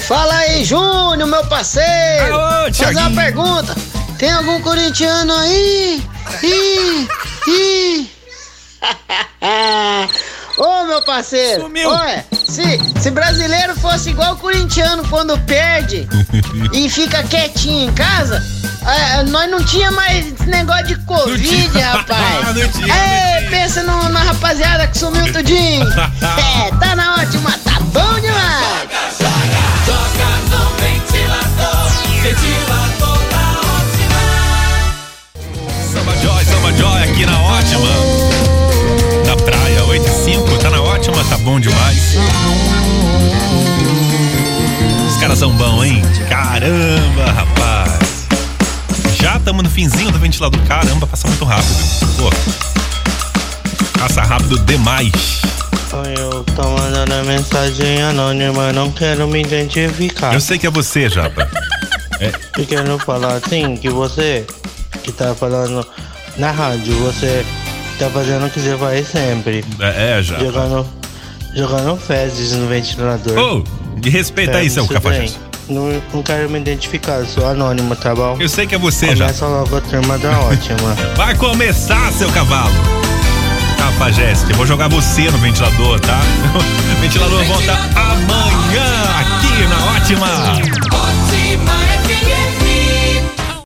Fala 0.06 0.34
aí, 0.36 0.64
Júnior, 0.64 1.26
meu 1.26 1.44
parceiro. 1.46 2.34
Alô, 2.34 2.72
Fazer 2.74 2.98
uma 2.98 3.10
pergunta. 3.10 3.74
Tem 4.18 4.30
algum 4.32 4.60
corintiano 4.60 5.32
aí? 5.34 6.02
Ih, 6.42 7.08
ih. 7.48 8.10
Ô, 10.58 10.84
meu 10.84 11.02
parceiro. 11.02 11.62
Sumiu. 11.62 11.88
Olha, 11.90 12.24
se, 12.32 12.78
se 13.00 13.10
brasileiro 13.10 13.74
fosse 13.76 14.10
igual 14.10 14.36
corintiano 14.36 15.06
quando 15.08 15.38
perde 15.40 16.06
e 16.72 16.88
fica 16.88 17.22
quietinho 17.24 17.88
em 17.88 17.92
casa, 17.94 18.40
ah, 18.84 19.22
nós 19.24 19.50
não 19.50 19.64
tinha 19.64 19.90
mais 19.90 20.26
esse 20.32 20.46
negócio 20.46 20.84
de 20.86 20.96
Covid, 21.06 21.70
rapaz. 21.80 22.54
Não 22.54 22.68
tinha, 22.68 22.86
não 22.86 22.94
Ei, 22.94 23.48
pensa 23.50 23.82
no- 23.82 24.08
na 24.10 24.20
rapaziada 24.20 24.86
que 24.86 24.96
sumiu 24.98 25.32
tudinho. 25.32 25.88
é, 25.88 26.70
tá 26.78 26.94
na 26.94 27.16
ótima, 27.16 27.50
tá 27.64 27.80
bom 27.80 28.20
demais. 28.20 29.53
Aqui 37.14 37.24
na 37.24 37.40
ótima. 37.40 37.88
Na 39.24 39.36
praia, 39.36 39.84
8 39.84 40.04
e 40.04 40.24
5, 40.24 40.58
tá 40.58 40.68
na 40.68 40.82
ótima, 40.82 41.24
tá 41.24 41.38
bom 41.38 41.60
demais. 41.60 42.16
Os 45.08 45.16
caras 45.20 45.38
são 45.38 45.52
bons, 45.52 45.84
hein? 45.84 46.02
Caramba, 46.28 47.30
rapaz. 47.32 48.26
Já 49.20 49.36
estamos 49.36 49.62
no 49.62 49.70
finzinho 49.70 50.10
do 50.10 50.18
ventilador. 50.18 50.60
Caramba, 50.66 51.06
passa 51.06 51.28
muito 51.28 51.44
rápido. 51.44 51.76
Pô. 52.18 52.30
Passa 53.98 54.22
rápido 54.22 54.58
demais. 54.64 55.12
Eu 56.18 56.42
tô 56.56 56.62
mandando 56.70 57.24
mensagem 57.24 58.02
anônima, 58.02 58.72
não 58.72 58.90
quero 58.90 59.28
me 59.28 59.40
identificar. 59.42 60.34
Eu 60.34 60.40
sei 60.40 60.58
que 60.58 60.66
é 60.66 60.70
você, 60.70 61.08
Japa. 61.08 61.48
É, 62.20 62.32
Eu 62.58 62.66
quero 62.66 62.98
falar 62.98 63.34
assim, 63.34 63.76
que 63.76 63.88
você 63.88 64.44
que 65.04 65.12
tá 65.12 65.34
falando 65.34 65.86
na 66.36 66.50
rádio, 66.50 66.94
você 66.98 67.44
tá 67.98 68.08
fazendo 68.10 68.46
o 68.46 68.50
que 68.50 68.60
você 68.60 68.76
faz 68.76 69.08
sempre. 69.08 69.64
é, 69.80 70.18
é 70.18 70.22
Japa. 70.22 70.44
Jogando, 70.44 70.86
jogando 71.54 71.96
fezes 71.96 72.52
no 72.52 72.66
ventilador. 72.68 73.38
Ô, 73.38 73.64
me 74.02 74.10
respeita 74.10 74.58
aí, 74.58 74.68
seu 74.70 74.86
cafajeste. 74.86 75.38
Não, 75.68 76.02
não 76.12 76.22
quero 76.22 76.50
me 76.50 76.58
identificar, 76.58 77.24
sou 77.24 77.46
anônimo, 77.48 77.96
tá 77.96 78.14
bom? 78.14 78.36
Eu 78.38 78.48
sei 78.48 78.66
que 78.66 78.74
é 78.74 78.78
você, 78.78 79.16
já. 79.16 79.26
Começa 79.26 79.46
logo 79.46 79.76
a 79.76 79.80
turma 79.80 80.18
da 80.18 80.38
ótima. 80.40 80.94
Vai 81.16 81.34
começar, 81.36 82.12
seu 82.12 82.30
cavalo. 82.32 82.74
Cafajeste, 83.78 84.50
eu 84.50 84.56
vou 84.56 84.66
jogar 84.66 84.88
você 84.88 85.22
no 85.30 85.38
ventilador, 85.38 86.00
tá? 86.00 86.20
O 86.54 87.00
ventilador 87.00 87.44
volta 87.44 87.72
amanhã 87.72 88.84
aqui 89.20 89.68
na 89.68 89.94
Ótima. 89.96 90.54